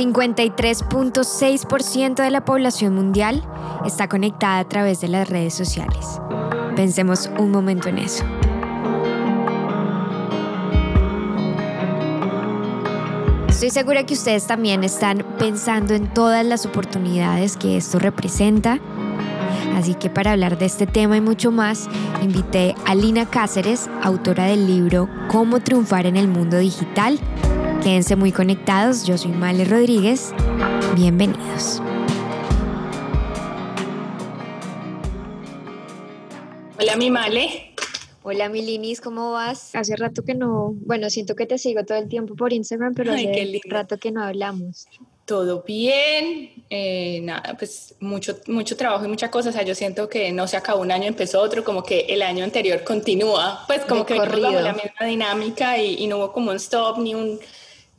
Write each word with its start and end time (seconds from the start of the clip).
53.6% 0.00 2.22
de 2.22 2.30
la 2.30 2.42
población 2.42 2.94
mundial 2.94 3.44
está 3.84 4.08
conectada 4.08 4.60
a 4.60 4.64
través 4.66 5.02
de 5.02 5.08
las 5.08 5.28
redes 5.28 5.52
sociales. 5.52 6.18
Pensemos 6.74 7.28
un 7.38 7.50
momento 7.50 7.90
en 7.90 7.98
eso. 7.98 8.24
Estoy 13.48 13.68
segura 13.68 14.06
que 14.06 14.14
ustedes 14.14 14.46
también 14.46 14.84
están 14.84 15.18
pensando 15.38 15.92
en 15.92 16.14
todas 16.14 16.46
las 16.46 16.64
oportunidades 16.64 17.58
que 17.58 17.76
esto 17.76 17.98
representa. 17.98 18.78
Así 19.76 19.92
que 19.94 20.08
para 20.08 20.32
hablar 20.32 20.56
de 20.56 20.64
este 20.64 20.86
tema 20.86 21.18
y 21.18 21.20
mucho 21.20 21.52
más, 21.52 21.90
invité 22.22 22.74
a 22.86 22.94
Lina 22.94 23.26
Cáceres, 23.26 23.90
autora 24.02 24.46
del 24.46 24.66
libro 24.66 25.10
Cómo 25.28 25.60
triunfar 25.60 26.06
en 26.06 26.16
el 26.16 26.26
mundo 26.26 26.56
digital. 26.56 27.20
Quédense 27.82 28.14
muy 28.14 28.30
conectados, 28.30 29.06
yo 29.06 29.16
soy 29.16 29.32
Male 29.32 29.64
Rodríguez. 29.64 30.34
Bienvenidos. 30.96 31.80
Hola 36.78 36.96
mi 36.96 37.10
Male. 37.10 37.74
Hola 38.22 38.50
Milinis, 38.50 39.00
¿cómo 39.00 39.32
vas? 39.32 39.74
Hace 39.74 39.96
rato 39.96 40.22
que 40.22 40.34
no, 40.34 40.74
bueno, 40.84 41.08
siento 41.08 41.34
que 41.34 41.46
te 41.46 41.56
sigo 41.56 41.82
todo 41.86 41.96
el 41.96 42.06
tiempo 42.08 42.36
por 42.36 42.52
Instagram, 42.52 42.92
pero 42.94 43.14
hace 43.14 43.60
rato 43.64 43.96
que 43.96 44.12
no 44.12 44.22
hablamos. 44.22 44.86
Todo 45.24 45.62
bien, 45.62 46.50
eh, 46.68 47.20
nada, 47.22 47.56
pues 47.58 47.94
mucho, 48.00 48.36
mucho 48.46 48.76
trabajo 48.76 49.06
y 49.06 49.08
muchas 49.08 49.30
cosas. 49.30 49.54
O 49.54 49.56
sea, 49.56 49.66
yo 49.66 49.74
siento 49.74 50.06
que 50.10 50.32
no 50.32 50.46
se 50.46 50.58
acabó 50.58 50.82
un 50.82 50.92
año, 50.92 51.06
empezó 51.06 51.40
otro, 51.40 51.64
como 51.64 51.82
que 51.82 52.00
el 52.00 52.20
año 52.20 52.44
anterior 52.44 52.84
continúa, 52.84 53.64
pues 53.66 53.86
como 53.86 54.04
que 54.04 54.16
corrido. 54.16 54.60
la 54.60 54.74
misma 54.74 55.06
dinámica 55.06 55.78
y, 55.78 56.06
no 56.06 56.18
hubo 56.18 56.32
como 56.32 56.50
un 56.50 56.56
stop 56.56 56.98
ni 56.98 57.14
un 57.14 57.40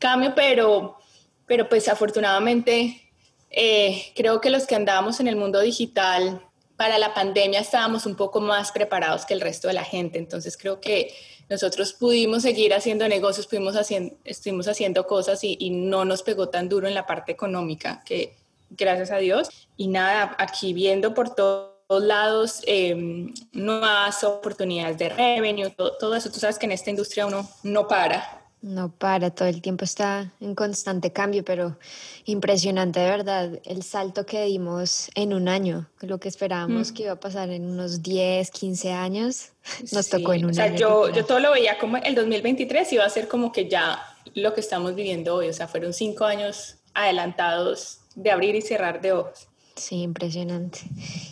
cambio, 0.02 0.34
pero, 0.36 0.98
pero 1.46 1.70
pues 1.70 1.88
afortunadamente 1.88 3.10
eh, 3.50 4.12
creo 4.16 4.42
que 4.42 4.50
los 4.50 4.66
que 4.66 4.76
andábamos 4.76 5.22
en 5.22 5.28
el 5.28 5.38
mundo 5.38 5.62
digital 5.62 6.42
para 6.76 6.98
la 6.98 7.14
pandemia 7.14 7.60
estábamos 7.60 8.06
un 8.06 8.16
poco 8.16 8.42
más 8.42 8.72
preparados 8.72 9.26
que 9.26 9.36
el 9.36 9.42
resto 9.42 9.68
de 9.68 9.76
la 9.76 9.84
gente. 9.84 10.18
Entonces 10.18 10.58
creo 10.58 10.82
que 10.82 11.14
nosotros 11.48 11.94
pudimos 11.94 12.42
seguir 12.42 12.74
haciendo 12.74 13.08
negocios, 13.08 13.46
pudimos 13.46 13.76
haciendo, 13.76 14.16
estuvimos 14.24 14.68
haciendo 14.68 15.06
cosas 15.06 15.44
y, 15.44 15.70
no 15.70 16.06
nos 16.06 16.24
pegó 16.24 16.50
tan 16.50 16.70
duro 16.70 16.88
en 16.88 16.96
la 16.96 17.06
parte 17.06 17.32
económica, 17.32 18.02
que 18.04 18.36
gracias 18.72 19.12
a 19.12 19.18
Dios. 19.18 19.50
Y 19.78 19.88
nada, 19.88 20.36
aquí 20.40 20.74
viendo 20.74 21.14
por 21.14 21.36
todos 21.36 21.72
lados 21.90 22.62
em, 22.66 23.34
nuevas 23.52 24.24
oportunidades 24.24 24.98
de 24.98 25.10
revenue, 25.10 25.70
todo, 25.72 25.98
todo, 25.98 26.16
eso. 26.16 26.32
Tú 26.32 26.40
sabes 26.40 26.58
que 26.58 26.66
en 26.66 26.72
esta 26.72 26.90
industria 26.90 27.26
uno 27.26 27.48
no 27.64 27.88
para. 27.88 28.41
No 28.62 28.92
para, 28.92 29.32
todo 29.32 29.48
el 29.48 29.60
tiempo 29.60 29.86
está 29.86 30.32
en 30.40 30.54
constante 30.54 31.12
cambio, 31.12 31.44
pero 31.44 31.78
impresionante 32.26 33.00
de 33.00 33.10
verdad 33.10 33.60
el 33.66 33.82
salto 33.82 34.26
que 34.26 34.46
dimos 34.46 35.10
en 35.16 35.34
un 35.34 35.48
año, 35.48 35.90
lo 36.02 36.20
que 36.20 36.30
esperábamos 36.30 36.92
mm. 36.92 36.94
que 36.94 37.04
iba 37.04 37.14
a 37.14 37.20
pasar 37.20 37.50
en 37.50 37.66
unos 37.66 38.04
10, 38.04 38.52
15 38.52 38.92
años, 38.92 39.50
nos 39.92 40.10
tocó 40.10 40.34
en 40.34 40.46
un 40.46 40.52
o 40.52 40.54
sea, 40.54 40.76
Yo, 40.76 41.10
yo 41.10 41.26
todo 41.26 41.40
lo 41.40 41.52
veía 41.52 41.80
como 41.80 41.98
el 41.98 42.14
2023 42.14 42.94
iba 42.94 43.04
a 43.04 43.10
ser 43.10 43.28
como 43.28 43.52
que 43.52 43.68
ya 43.68 44.00
lo 44.36 44.54
que 44.54 44.62
estamos 44.62 44.94
viviendo 44.94 45.36
hoy, 45.36 45.48
o 45.48 45.54
sea, 45.54 45.68
fueron 45.68 45.92
cinco 45.94 46.26
años 46.26 46.76
adelantados 46.94 48.02
de 48.16 48.30
abrir 48.30 48.56
y 48.56 48.62
cerrar 48.62 49.02
de 49.02 49.14
ojos. 49.14 49.48
Sí, 49.76 50.02
impresionante. 50.02 50.82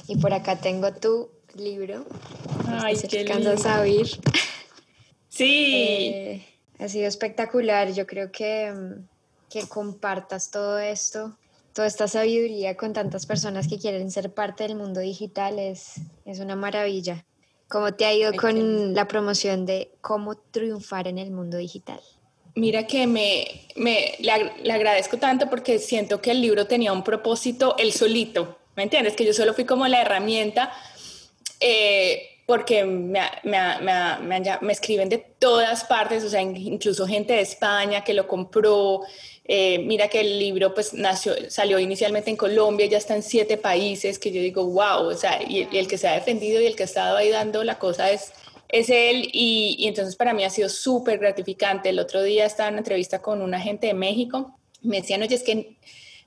Y 0.07 0.17
por 0.17 0.33
acá 0.33 0.55
tengo 0.55 0.91
tu 0.94 1.30
libro. 1.55 2.05
Ay, 2.67 2.95
qué 3.09 3.23
lindo. 3.23 3.53
a 3.66 3.81
oír. 3.81 4.07
Sí. 5.28 6.12
Eh, 6.13 6.49
ha 6.79 6.88
sido 6.88 7.07
espectacular. 7.07 7.91
Yo 7.94 8.07
creo 8.07 8.31
que, 8.31 8.72
mm, 8.72 9.07
que 9.50 9.67
compartas 9.67 10.51
todo 10.51 10.79
esto, 10.79 11.38
toda 11.73 11.88
esta 11.88 12.07
sabiduría 12.07 12.75
con 12.78 12.94
tantas 12.94 13.25
personas 13.25 13.67
que 13.67 13.78
quieren 13.78 14.12
ser 14.12 14.34
parte 14.34 14.63
del 14.63 14.75
mundo 14.75 15.00
digital 15.00 15.59
es, 15.59 15.95
es 16.25 16.39
una 16.39 16.56
maravilla. 16.56 17.25
¿Cómo 17.68 17.94
te 17.94 18.06
ha 18.06 18.13
ido 18.13 18.34
con 18.34 18.95
la 18.95 19.07
promoción 19.07 19.66
de 19.66 19.91
cómo 20.01 20.35
triunfar 20.35 21.07
en 21.07 21.19
el 21.19 21.29
mundo 21.29 21.57
digital? 21.57 22.00
Mira 22.56 22.88
que 22.88 23.06
me, 23.06 23.68
me 23.75 24.16
le, 24.19 24.51
le, 24.63 24.73
agradezco 24.73 25.18
tanto 25.18 25.50
porque 25.50 25.78
siento 25.78 26.19
que 26.19 26.31
el 26.31 26.41
libro 26.41 26.66
tenía 26.66 26.91
un 26.91 27.03
propósito 27.03 27.75
el 27.78 27.94
solito, 27.94 28.57
¿me 28.75 28.84
entiendes? 28.84 29.16
Que 29.16 29.23
yo 29.23 29.34
solo 29.34 29.53
fui 29.53 29.66
como 29.66 29.88
la 29.88 30.01
herramienta. 30.01 30.73
Eh, 31.59 32.38
porque 32.50 32.84
me, 32.84 33.22
me, 33.44 34.72
escriben 34.72 35.08
de 35.08 35.20
todas 35.20 35.84
partes, 35.84 36.24
o 36.24 36.30
sea, 36.30 36.42
incluso 36.42 37.06
gente 37.06 37.34
de 37.34 37.42
España 37.42 38.04
que 38.04 38.16
lo 38.16 38.28
compró. 38.28 39.02
Eh, 39.46 39.78
mira 39.86 40.08
que 40.08 40.22
el 40.22 40.40
libro 40.40 40.74
pues 40.74 40.96
nació, 40.96 41.36
salió 41.52 41.78
inicialmente 41.78 42.32
en 42.32 42.38
Colombia, 42.38 42.88
ya 42.88 42.98
está 42.98 43.16
en 43.16 43.22
siete 43.22 43.58
países, 43.58 44.18
que 44.18 44.32
yo 44.32 44.42
digo, 44.42 44.66
wow, 44.66 45.10
o 45.10 45.14
sea, 45.14 45.40
y, 45.48 45.68
el 45.72 45.88
que 45.88 46.00
se 46.00 46.08
ha 46.08 46.14
defendido 46.14 46.60
y 46.60 46.66
el 46.66 46.76
que 46.76 46.82
ha 46.82 46.86
estado 46.88 47.18
ahí 47.18 47.30
dando 47.30 47.64
la 47.64 47.78
cosa 47.78 48.10
es, 48.10 48.34
es 48.68 48.90
él, 48.90 49.30
y, 49.31 49.76
y 49.78 49.88
entonces 49.88 50.16
para 50.16 50.34
mí 50.34 50.44
ha 50.44 50.50
sido 50.50 50.70
súper 50.70 51.20
gratificante. 51.20 51.90
El 51.90 52.00
otro 52.00 52.24
día 52.24 52.48
estaba 52.48 52.70
en 52.70 52.74
una 52.74 52.80
entrevista 52.80 53.22
con 53.22 53.44
una 53.44 53.60
gente 53.60 53.86
de 53.86 53.94
México, 53.94 54.58
me 54.81 55.02
decían, 55.02 55.22
oye, 55.22 55.36
es 55.36 55.44
que 55.44 55.78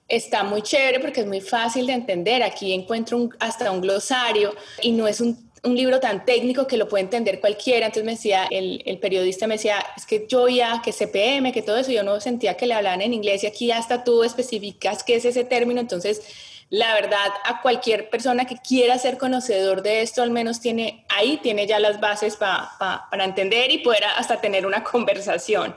está 0.06 0.44
muy 0.44 0.62
chévere 0.62 1.00
porque 1.00 1.22
es 1.22 1.26
muy 1.26 1.40
fácil 1.40 1.88
de 1.88 1.94
entender. 1.94 2.44
Aquí 2.44 2.72
encuentro 2.72 3.28
hasta 3.40 3.72
un 3.72 3.80
glosario 3.80 4.54
y 4.82 4.92
no 4.92 5.08
es 5.08 5.20
un 5.20 5.51
un 5.64 5.76
libro 5.76 6.00
tan 6.00 6.24
técnico 6.24 6.66
que 6.66 6.76
lo 6.76 6.88
puede 6.88 7.04
entender 7.04 7.40
cualquiera. 7.40 7.86
Entonces 7.86 8.04
me 8.04 8.12
decía, 8.12 8.46
el, 8.50 8.98
periodista 9.00 9.46
me 9.46 9.54
decía, 9.54 9.84
es 9.96 10.06
que 10.06 10.26
yo 10.28 10.48
ya, 10.48 10.82
que 10.82 10.92
CPM, 10.92 11.52
que 11.52 11.62
todo 11.62 11.76
eso, 11.76 11.92
yo 11.92 12.02
no 12.02 12.20
sentía 12.20 12.56
que 12.56 12.66
le 12.66 12.74
hablaban 12.74 13.00
en 13.00 13.14
inglés 13.14 13.44
y 13.44 13.46
aquí 13.46 13.70
hasta 13.70 14.04
tú 14.04 14.24
especificas 14.24 15.04
qué 15.04 15.16
es 15.16 15.24
ese 15.24 15.44
término. 15.44 15.80
Entonces, 15.80 16.22
la 16.68 16.94
verdad, 16.94 17.28
a 17.44 17.60
cualquier 17.60 18.10
persona 18.10 18.44
que 18.44 18.56
quiera 18.56 18.98
ser 18.98 19.18
conocedor 19.18 19.82
de 19.82 20.02
esto, 20.02 20.22
al 20.22 20.30
menos 20.30 20.60
tiene 20.60 21.04
ahí, 21.08 21.38
tiene 21.42 21.66
ya 21.66 21.78
las 21.78 22.00
bases 22.00 22.36
para 22.36 23.24
entender 23.24 23.70
y 23.70 23.78
poder 23.78 24.04
hasta 24.16 24.40
tener 24.40 24.66
una 24.66 24.82
conversación. 24.84 25.76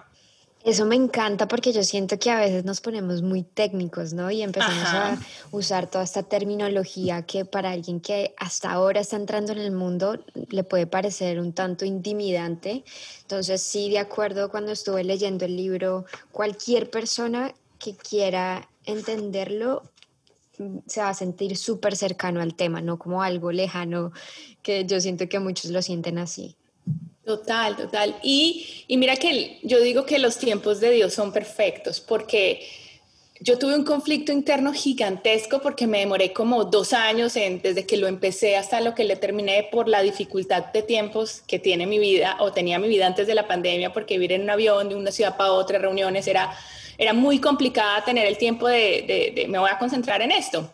Eso 0.65 0.83
me 0.85 0.95
encanta 0.95 1.47
porque 1.47 1.71
yo 1.71 1.83
siento 1.83 2.17
que 2.17 2.31
a 2.31 2.39
veces 2.39 2.65
nos 2.65 2.81
ponemos 2.81 3.21
muy 3.21 3.43
técnicos, 3.43 4.13
¿no? 4.13 4.31
Y 4.31 4.41
empezamos 4.41 4.87
a 4.87 5.19
usar 5.51 5.87
toda 5.87 6.03
esta 6.03 6.23
terminología 6.23 7.21
que 7.21 7.45
para 7.45 7.69
alguien 7.69 7.99
que 7.99 8.33
hasta 8.37 8.71
ahora 8.71 9.01
está 9.01 9.15
entrando 9.15 9.51
en 9.51 9.59
el 9.59 9.71
mundo 9.71 10.17
le 10.49 10.63
puede 10.63 10.87
parecer 10.87 11.39
un 11.39 11.53
tanto 11.53 11.85
intimidante. 11.85 12.83
Entonces, 13.21 13.61
sí, 13.61 13.91
de 13.91 13.99
acuerdo, 13.99 14.49
cuando 14.49 14.71
estuve 14.71 15.03
leyendo 15.03 15.45
el 15.45 15.55
libro, 15.55 16.05
cualquier 16.31 16.89
persona 16.89 17.53
que 17.77 17.95
quiera 17.95 18.67
entenderlo 18.85 19.83
mm, 20.57 20.77
se 20.87 20.99
va 20.99 21.09
a 21.09 21.13
sentir 21.13 21.57
súper 21.57 21.95
cercano 21.95 22.41
al 22.41 22.55
tema, 22.55 22.81
no 22.81 22.97
como 22.97 23.21
algo 23.21 23.51
lejano, 23.51 24.13
que 24.63 24.83
yo 24.85 24.99
siento 24.99 25.29
que 25.29 25.37
muchos 25.37 25.69
lo 25.69 25.83
sienten 25.83 26.17
así. 26.17 26.55
Total, 27.25 27.75
total. 27.75 28.15
Y, 28.21 28.85
y 28.87 28.97
mira 28.97 29.15
que 29.15 29.59
yo 29.63 29.81
digo 29.81 30.05
que 30.05 30.19
los 30.19 30.37
tiempos 30.37 30.79
de 30.79 30.91
Dios 30.91 31.13
son 31.13 31.33
perfectos 31.33 31.99
porque 31.99 32.67
yo 33.39 33.57
tuve 33.57 33.75
un 33.75 33.83
conflicto 33.83 34.31
interno 34.31 34.71
gigantesco 34.73 35.59
porque 35.59 35.87
me 35.87 35.99
demoré 35.99 36.33
como 36.33 36.63
dos 36.65 36.93
años 36.93 37.35
en, 37.35 37.61
desde 37.61 37.85
que 37.85 37.97
lo 37.97 38.07
empecé 38.07 38.55
hasta 38.55 38.79
lo 38.79 38.93
que 38.93 39.03
le 39.03 39.15
terminé 39.15 39.67
por 39.71 39.89
la 39.89 40.01
dificultad 40.03 40.65
de 40.65 40.83
tiempos 40.83 41.41
que 41.47 41.59
tiene 41.59 41.87
mi 41.87 41.99
vida 41.99 42.37
o 42.39 42.53
tenía 42.53 42.77
mi 42.77 42.87
vida 42.87 43.07
antes 43.07 43.25
de 43.27 43.33
la 43.33 43.47
pandemia 43.47 43.91
porque 43.91 44.15
vivir 44.15 44.33
en 44.33 44.43
un 44.43 44.49
avión 44.51 44.87
de 44.87 44.95
una 44.95 45.11
ciudad 45.11 45.35
para 45.35 45.51
otra, 45.51 45.79
reuniones, 45.79 46.27
era, 46.27 46.55
era 46.97 47.13
muy 47.13 47.39
complicada 47.39 48.05
tener 48.05 48.25
el 48.25 48.37
tiempo 48.37 48.67
de, 48.67 49.33
de, 49.35 49.47
me 49.47 49.57
voy 49.57 49.69
a 49.69 49.79
concentrar 49.79 50.21
en 50.21 50.31
esto. 50.31 50.71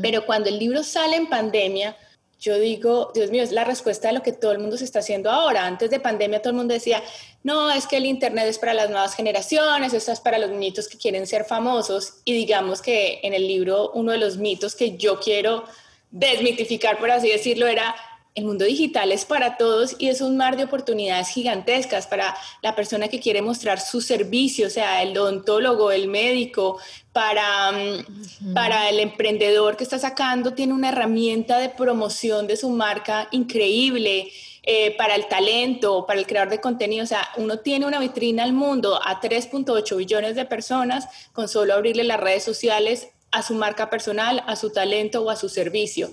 Pero 0.00 0.24
cuando 0.24 0.48
el 0.48 0.58
libro 0.58 0.84
sale 0.84 1.16
en 1.16 1.28
pandemia, 1.28 1.96
yo 2.38 2.58
digo, 2.58 3.10
Dios 3.14 3.30
mío, 3.30 3.42
es 3.42 3.52
la 3.52 3.64
respuesta 3.64 4.08
de 4.08 4.14
lo 4.14 4.22
que 4.22 4.32
todo 4.32 4.52
el 4.52 4.58
mundo 4.58 4.76
se 4.76 4.84
está 4.84 4.98
haciendo 4.98 5.30
ahora. 5.30 5.66
Antes 5.66 5.90
de 5.90 6.00
pandemia 6.00 6.40
todo 6.40 6.50
el 6.50 6.56
mundo 6.56 6.74
decía, 6.74 7.02
no, 7.42 7.70
es 7.70 7.86
que 7.86 7.96
el 7.96 8.06
Internet 8.06 8.46
es 8.46 8.58
para 8.58 8.74
las 8.74 8.90
nuevas 8.90 9.14
generaciones, 9.14 9.94
esto 9.94 10.12
es 10.12 10.20
para 10.20 10.38
los 10.38 10.50
niños 10.50 10.88
que 10.88 10.98
quieren 10.98 11.26
ser 11.26 11.44
famosos. 11.44 12.14
Y 12.24 12.34
digamos 12.34 12.82
que 12.82 13.20
en 13.22 13.32
el 13.32 13.46
libro 13.46 13.90
uno 13.94 14.12
de 14.12 14.18
los 14.18 14.36
mitos 14.36 14.74
que 14.76 14.96
yo 14.96 15.18
quiero 15.18 15.64
desmitificar, 16.10 16.98
por 16.98 17.10
así 17.10 17.28
decirlo, 17.30 17.66
era 17.66 17.94
el 18.36 18.44
mundo 18.44 18.66
digital 18.66 19.12
es 19.12 19.24
para 19.24 19.56
todos 19.56 19.96
y 19.98 20.08
es 20.08 20.20
un 20.20 20.36
mar 20.36 20.58
de 20.58 20.64
oportunidades 20.64 21.30
gigantescas 21.30 22.06
para 22.06 22.36
la 22.62 22.76
persona 22.76 23.08
que 23.08 23.18
quiere 23.18 23.40
mostrar 23.40 23.80
su 23.80 24.02
servicio, 24.02 24.66
o 24.66 24.70
sea, 24.70 25.02
el 25.02 25.16
odontólogo, 25.16 25.90
el 25.90 26.06
médico, 26.06 26.78
para, 27.14 27.72
mm, 27.72 28.52
para 28.52 28.90
el 28.90 29.00
emprendedor 29.00 29.78
que 29.78 29.84
está 29.84 29.98
sacando, 29.98 30.52
tiene 30.52 30.74
una 30.74 30.90
herramienta 30.90 31.58
de 31.58 31.70
promoción 31.70 32.46
de 32.46 32.58
su 32.58 32.68
marca 32.68 33.26
increíble. 33.32 34.30
Eh, 34.68 34.96
para 34.96 35.14
el 35.14 35.28
talento, 35.28 36.06
para 36.06 36.18
el 36.18 36.26
creador 36.26 36.50
de 36.50 36.60
contenido, 36.60 37.04
o 37.04 37.06
sea, 37.06 37.28
uno 37.36 37.60
tiene 37.60 37.86
una 37.86 38.00
vitrina 38.00 38.42
al 38.42 38.52
mundo 38.52 39.00
a 39.00 39.20
3.8 39.20 39.96
billones 39.96 40.34
de 40.34 40.44
personas 40.44 41.06
con 41.32 41.46
solo 41.46 41.72
abrirle 41.72 42.02
las 42.02 42.18
redes 42.18 42.42
sociales 42.42 43.10
a 43.30 43.42
su 43.42 43.54
marca 43.54 43.90
personal, 43.90 44.42
a 44.48 44.56
su 44.56 44.70
talento 44.70 45.22
o 45.22 45.30
a 45.30 45.36
su 45.36 45.48
servicio. 45.48 46.10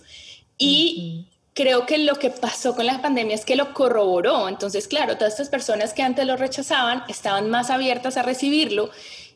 Y 0.60 1.33
creo 1.54 1.86
que 1.86 1.98
lo 2.00 2.16
que 2.16 2.30
pasó 2.30 2.76
con 2.76 2.86
la 2.86 3.02
pandemia 3.02 3.36
es 3.36 3.46
que 3.46 3.56
lo 3.56 3.74
corroboró. 3.74 4.50
Entonces, 4.50 4.88
claro, 4.88 5.18
todas 5.18 5.34
estas 5.34 5.50
personas 5.50 5.94
que 5.94 6.02
antes 6.02 6.26
lo 6.26 6.36
rechazaban 6.36 7.04
estaban 7.08 7.50
más 7.50 7.70
abiertas 7.70 8.18
a 8.18 8.24
recibirlo 8.24 8.90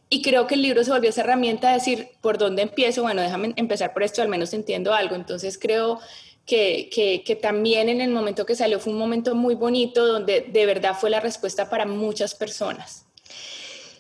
Y 0.09 0.21
creo 0.21 0.47
que 0.47 0.55
el 0.55 0.61
libro 0.61 0.83
se 0.83 0.91
volvió 0.91 1.09
esa 1.09 1.21
herramienta 1.21 1.67
de 1.67 1.75
decir, 1.75 2.09
¿por 2.21 2.37
dónde 2.37 2.61
empiezo? 2.61 3.01
Bueno, 3.01 3.21
déjame 3.21 3.53
empezar 3.57 3.93
por 3.93 4.03
esto, 4.03 4.21
al 4.21 4.29
menos 4.29 4.53
entiendo 4.53 4.93
algo. 4.93 5.15
Entonces 5.15 5.57
creo 5.57 5.99
que, 6.45 6.89
que, 6.93 7.23
que, 7.25 7.35
también 7.35 7.89
en 7.89 7.99
el 7.99 8.11
momento 8.11 8.45
que 8.45 8.55
salió 8.55 8.79
fue 8.79 8.93
un 8.93 8.99
momento 8.99 9.35
muy 9.35 9.55
bonito 9.55 10.07
donde 10.07 10.41
de 10.41 10.65
verdad 10.65 10.95
fue 10.97 11.09
la 11.09 11.19
respuesta 11.19 11.69
para 11.69 11.85
muchas 11.85 12.35
personas. 12.35 13.05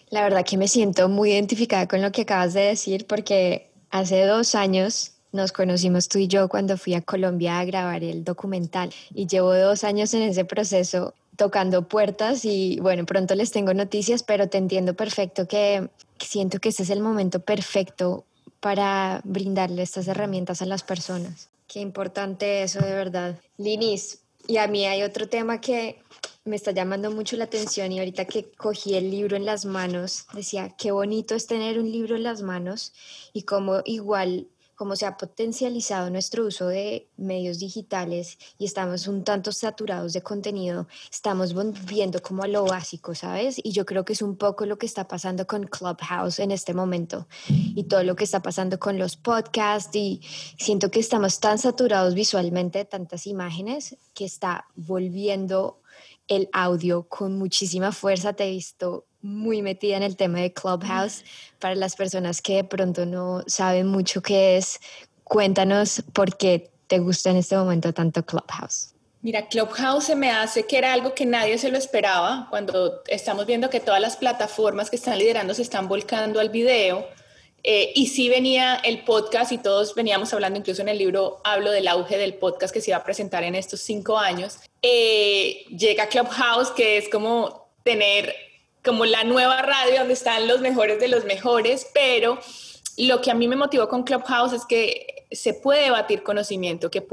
La 0.09 0.23
verdad 0.23 0.45
que 0.45 0.55
me 0.55 0.69
siento 0.69 1.09
muy 1.09 1.31
identificada 1.31 1.89
con 1.89 2.01
lo 2.01 2.13
que 2.13 2.21
acabas 2.21 2.53
de 2.53 2.61
decir 2.61 3.05
porque 3.05 3.69
hace 3.89 4.23
dos 4.23 4.55
años 4.55 5.16
nos 5.31 5.51
conocimos 5.51 6.07
tú 6.07 6.19
y 6.19 6.27
yo 6.27 6.47
cuando 6.49 6.77
fui 6.77 6.93
a 6.93 7.01
Colombia 7.01 7.59
a 7.59 7.65
grabar 7.65 8.03
el 8.03 8.23
documental 8.23 8.93
y 9.13 9.27
llevo 9.27 9.53
dos 9.53 9.83
años 9.83 10.13
en 10.13 10.23
ese 10.23 10.45
proceso 10.45 11.13
tocando 11.35 11.87
puertas 11.87 12.45
y 12.45 12.79
bueno, 12.81 13.05
pronto 13.05 13.35
les 13.35 13.51
tengo 13.51 13.73
noticias, 13.73 14.23
pero 14.23 14.49
te 14.49 14.57
entiendo 14.57 14.95
perfecto 14.95 15.47
que 15.47 15.89
siento 16.19 16.59
que 16.59 16.69
este 16.69 16.83
es 16.83 16.89
el 16.89 16.99
momento 16.99 17.39
perfecto 17.39 18.25
para 18.59 19.21
brindarle 19.23 19.83
estas 19.83 20.07
herramientas 20.07 20.61
a 20.61 20.65
las 20.65 20.83
personas. 20.83 21.49
Qué 21.67 21.79
importante 21.79 22.63
eso 22.63 22.79
de 22.79 22.93
verdad. 22.93 23.39
Linis, 23.57 24.21
y 24.47 24.57
a 24.57 24.67
mí 24.67 24.85
hay 24.85 25.03
otro 25.03 25.27
tema 25.27 25.61
que 25.61 26.01
me 26.45 26.55
está 26.55 26.71
llamando 26.71 27.11
mucho 27.11 27.35
la 27.35 27.43
atención 27.43 27.91
y 27.91 27.99
ahorita 27.99 28.25
que 28.25 28.49
cogí 28.51 28.95
el 28.95 29.11
libro 29.11 29.35
en 29.35 29.45
las 29.45 29.65
manos, 29.65 30.25
decía, 30.33 30.73
qué 30.77 30.91
bonito 30.91 31.35
es 31.35 31.45
tener 31.45 31.77
un 31.77 31.91
libro 31.91 32.15
en 32.15 32.23
las 32.23 32.41
manos 32.41 32.93
y 33.33 33.43
cómo 33.43 33.81
igual 33.85 34.47
cómo 34.77 34.95
se 34.95 35.07
ha 35.07 35.17
potencializado 35.17 36.09
nuestro 36.11 36.45
uso 36.45 36.67
de 36.67 37.09
medios 37.17 37.57
digitales 37.57 38.37
y 38.59 38.65
estamos 38.65 39.07
un 39.07 39.23
tanto 39.23 39.51
saturados 39.51 40.13
de 40.13 40.21
contenido, 40.21 40.87
estamos 41.11 41.55
volviendo 41.55 42.21
como 42.21 42.43
a 42.43 42.47
lo 42.47 42.63
básico, 42.63 43.15
¿sabes? 43.15 43.59
Y 43.63 43.71
yo 43.71 43.87
creo 43.87 44.05
que 44.05 44.13
es 44.13 44.21
un 44.21 44.37
poco 44.37 44.67
lo 44.67 44.77
que 44.77 44.85
está 44.85 45.07
pasando 45.07 45.47
con 45.47 45.63
Clubhouse 45.65 46.37
en 46.37 46.51
este 46.51 46.75
momento 46.75 47.27
y 47.49 47.85
todo 47.85 48.03
lo 48.03 48.15
que 48.15 48.23
está 48.23 48.43
pasando 48.43 48.77
con 48.77 48.99
los 48.99 49.17
podcasts 49.17 49.95
y 49.95 50.21
siento 50.59 50.91
que 50.91 50.99
estamos 50.99 51.39
tan 51.39 51.57
saturados 51.57 52.13
visualmente 52.13 52.77
de 52.77 52.85
tantas 52.85 53.25
imágenes 53.25 53.97
que 54.13 54.25
está 54.25 54.67
volviendo 54.75 55.81
el 56.27 56.49
audio 56.53 57.07
con 57.09 57.35
muchísima 57.35 57.91
fuerza. 57.91 58.33
Te 58.33 58.45
he 58.45 58.51
visto 58.51 59.07
muy 59.27 59.61
metida 59.61 59.97
en 59.97 60.03
el 60.03 60.15
tema 60.15 60.39
de 60.39 60.53
Clubhouse. 60.53 61.23
Para 61.59 61.75
las 61.75 61.95
personas 61.95 62.41
que 62.41 62.55
de 62.55 62.63
pronto 62.63 63.05
no 63.05 63.43
saben 63.45 63.87
mucho 63.87 64.21
qué 64.21 64.57
es, 64.57 64.79
cuéntanos 65.23 66.03
por 66.13 66.37
qué 66.37 66.71
te 66.87 66.99
gusta 66.99 67.29
en 67.31 67.37
este 67.37 67.57
momento 67.57 67.93
tanto 67.93 68.25
Clubhouse. 68.25 68.93
Mira, 69.21 69.47
Clubhouse 69.47 70.05
se 70.05 70.15
me 70.15 70.31
hace 70.31 70.65
que 70.65 70.77
era 70.77 70.93
algo 70.93 71.13
que 71.13 71.25
nadie 71.25 71.57
se 71.57 71.69
lo 71.69 71.77
esperaba 71.77 72.47
cuando 72.49 73.01
estamos 73.07 73.45
viendo 73.45 73.69
que 73.69 73.79
todas 73.79 73.99
las 73.99 74.15
plataformas 74.15 74.89
que 74.89 74.95
están 74.95 75.17
liderando 75.17 75.53
se 75.53 75.63
están 75.63 75.87
volcando 75.87 76.39
al 76.39 76.49
video. 76.49 77.05
Eh, 77.63 77.91
y 77.95 78.07
sí 78.07 78.29
venía 78.29 78.75
el 78.75 79.03
podcast 79.03 79.51
y 79.51 79.57
todos 79.57 79.93
veníamos 79.95 80.33
hablando, 80.33 80.59
incluso 80.59 80.81
en 80.83 80.87
el 80.87 80.99
libro 80.99 81.41
hablo 81.43 81.71
del 81.71 81.89
auge 81.89 82.17
del 82.17 82.35
podcast 82.35 82.73
que 82.73 82.79
se 82.79 82.91
iba 82.91 82.97
a 82.97 83.03
presentar 83.03 83.43
en 83.43 83.55
estos 83.55 83.81
cinco 83.81 84.17
años. 84.17 84.59
Eh, 84.81 85.65
llega 85.75 86.07
Clubhouse, 86.07 86.71
que 86.71 86.97
es 86.97 87.09
como 87.09 87.67
tener 87.83 88.33
como 88.87 89.05
la 89.05 89.25
nueva 89.25 89.61
radio 89.61 89.99
donde 89.99 90.13
están 90.13 90.47
los 90.47 90.61
mejores 90.61 90.97
de 90.99 91.09
los 91.09 91.25
mejores, 91.25 91.87
pero 91.93 92.39
lo 92.97 93.21
que 93.21 93.31
a 93.31 93.35
mí 93.35 93.47
me 93.47 93.55
motivó 93.55 93.87
con 93.87 94.03
Clubhouse 94.03 94.53
es 94.53 94.65
que 94.65 95.17
se 95.31 95.53
puede 95.53 95.83
debatir 95.83 96.23
conocimiento, 96.23 96.89
que, 96.89 97.05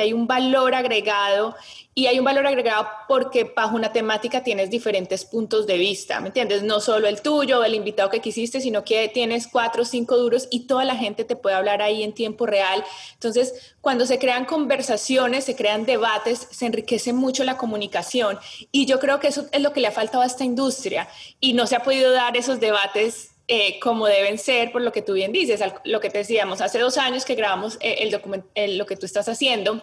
hay 0.00 0.12
un 0.12 0.26
valor 0.26 0.74
agregado 0.74 1.54
y 1.94 2.06
hay 2.06 2.18
un 2.18 2.24
valor 2.24 2.46
agregado 2.46 2.88
porque 3.06 3.44
bajo 3.54 3.76
una 3.76 3.92
temática 3.92 4.42
tienes 4.42 4.68
diferentes 4.68 5.24
puntos 5.24 5.66
de 5.66 5.78
vista, 5.78 6.20
¿me 6.20 6.28
entiendes? 6.28 6.64
No 6.64 6.80
solo 6.80 7.06
el 7.06 7.22
tuyo, 7.22 7.62
el 7.62 7.74
invitado 7.74 8.10
que 8.10 8.20
quisiste, 8.20 8.60
sino 8.60 8.82
que 8.82 9.08
tienes 9.08 9.46
cuatro 9.46 9.82
o 9.82 9.84
cinco 9.84 10.16
duros 10.16 10.48
y 10.50 10.66
toda 10.66 10.84
la 10.84 10.96
gente 10.96 11.24
te 11.24 11.36
puede 11.36 11.54
hablar 11.54 11.82
ahí 11.82 12.02
en 12.02 12.14
tiempo 12.14 12.46
real. 12.46 12.82
Entonces, 13.14 13.74
cuando 13.80 14.06
se 14.06 14.18
crean 14.18 14.44
conversaciones, 14.44 15.44
se 15.44 15.54
crean 15.54 15.84
debates, 15.84 16.48
se 16.50 16.66
enriquece 16.66 17.12
mucho 17.12 17.44
la 17.44 17.58
comunicación 17.58 18.38
y 18.72 18.86
yo 18.86 18.98
creo 18.98 19.20
que 19.20 19.28
eso 19.28 19.46
es 19.52 19.62
lo 19.62 19.72
que 19.72 19.80
le 19.80 19.88
ha 19.88 19.92
faltado 19.92 20.22
a 20.22 20.26
esta 20.26 20.44
industria 20.44 21.08
y 21.40 21.52
no 21.52 21.66
se 21.66 21.76
ha 21.76 21.82
podido 21.82 22.10
dar 22.10 22.36
esos 22.36 22.58
debates 22.58 23.31
eh, 23.48 23.80
como 23.80 24.06
deben 24.06 24.38
ser, 24.38 24.72
por 24.72 24.82
lo 24.82 24.92
que 24.92 25.02
tú 25.02 25.14
bien 25.14 25.32
dices, 25.32 25.60
lo 25.84 26.00
que 26.00 26.10
te 26.10 26.18
decíamos, 26.18 26.60
hace 26.60 26.78
dos 26.78 26.96
años 26.96 27.24
que 27.24 27.34
grabamos 27.34 27.76
eh, 27.80 27.96
el 28.00 28.10
documento, 28.10 28.48
lo 28.54 28.86
que 28.86 28.96
tú 28.96 29.06
estás 29.06 29.28
haciendo, 29.28 29.82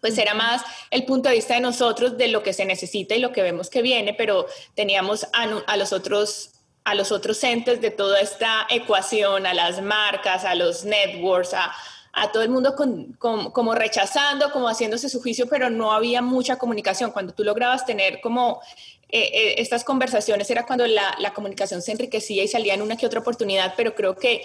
pues 0.00 0.18
era 0.18 0.34
más 0.34 0.62
el 0.90 1.04
punto 1.06 1.30
de 1.30 1.36
vista 1.36 1.54
de 1.54 1.60
nosotros 1.60 2.18
de 2.18 2.28
lo 2.28 2.42
que 2.42 2.52
se 2.52 2.66
necesita 2.66 3.14
y 3.14 3.20
lo 3.20 3.32
que 3.32 3.40
vemos 3.40 3.70
que 3.70 3.80
viene, 3.80 4.12
pero 4.12 4.46
teníamos 4.74 5.26
a, 5.32 5.76
los 5.78 5.94
otros 5.94 6.50
a 6.84 6.94
los 6.94 7.10
otros 7.10 7.42
entes 7.42 7.80
de 7.80 7.90
toda 7.90 8.20
esta 8.20 8.66
ecuación, 8.68 9.46
a 9.46 9.54
las 9.54 9.80
marcas, 9.80 10.44
a 10.44 10.54
los 10.54 10.84
networks, 10.84 11.54
a, 11.54 11.72
a 12.12 12.30
todo 12.30 12.42
el 12.42 12.50
mundo 12.50 12.76
como 13.18 13.74
rechazando, 13.74 14.52
como 14.52 14.68
haciéndose 14.68 15.08
su 15.08 15.22
juicio, 15.22 15.48
pero 15.48 15.70
no 15.70 15.92
había 15.92 16.20
mucha 16.20 16.56
comunicación. 16.58 17.10
Cuando 17.10 17.32
tú 17.32 17.42
lograbas 17.42 17.86
tener 17.86 18.20
como 18.20 18.60
eh, 19.16 19.30
eh, 19.32 19.54
estas 19.58 19.84
conversaciones 19.84 20.50
era 20.50 20.66
cuando 20.66 20.84
la, 20.88 21.32
comunicación 21.36 21.82
se 21.82 21.92
enriquecía 21.92 22.42
y 22.42 22.48
salía 22.48 22.74
en 22.74 22.82
una 22.82 22.96
que 22.96 23.06
otra 23.06 23.20
oportunidad, 23.20 23.74
pero 23.76 23.94
creo 23.94 24.16
que 24.16 24.42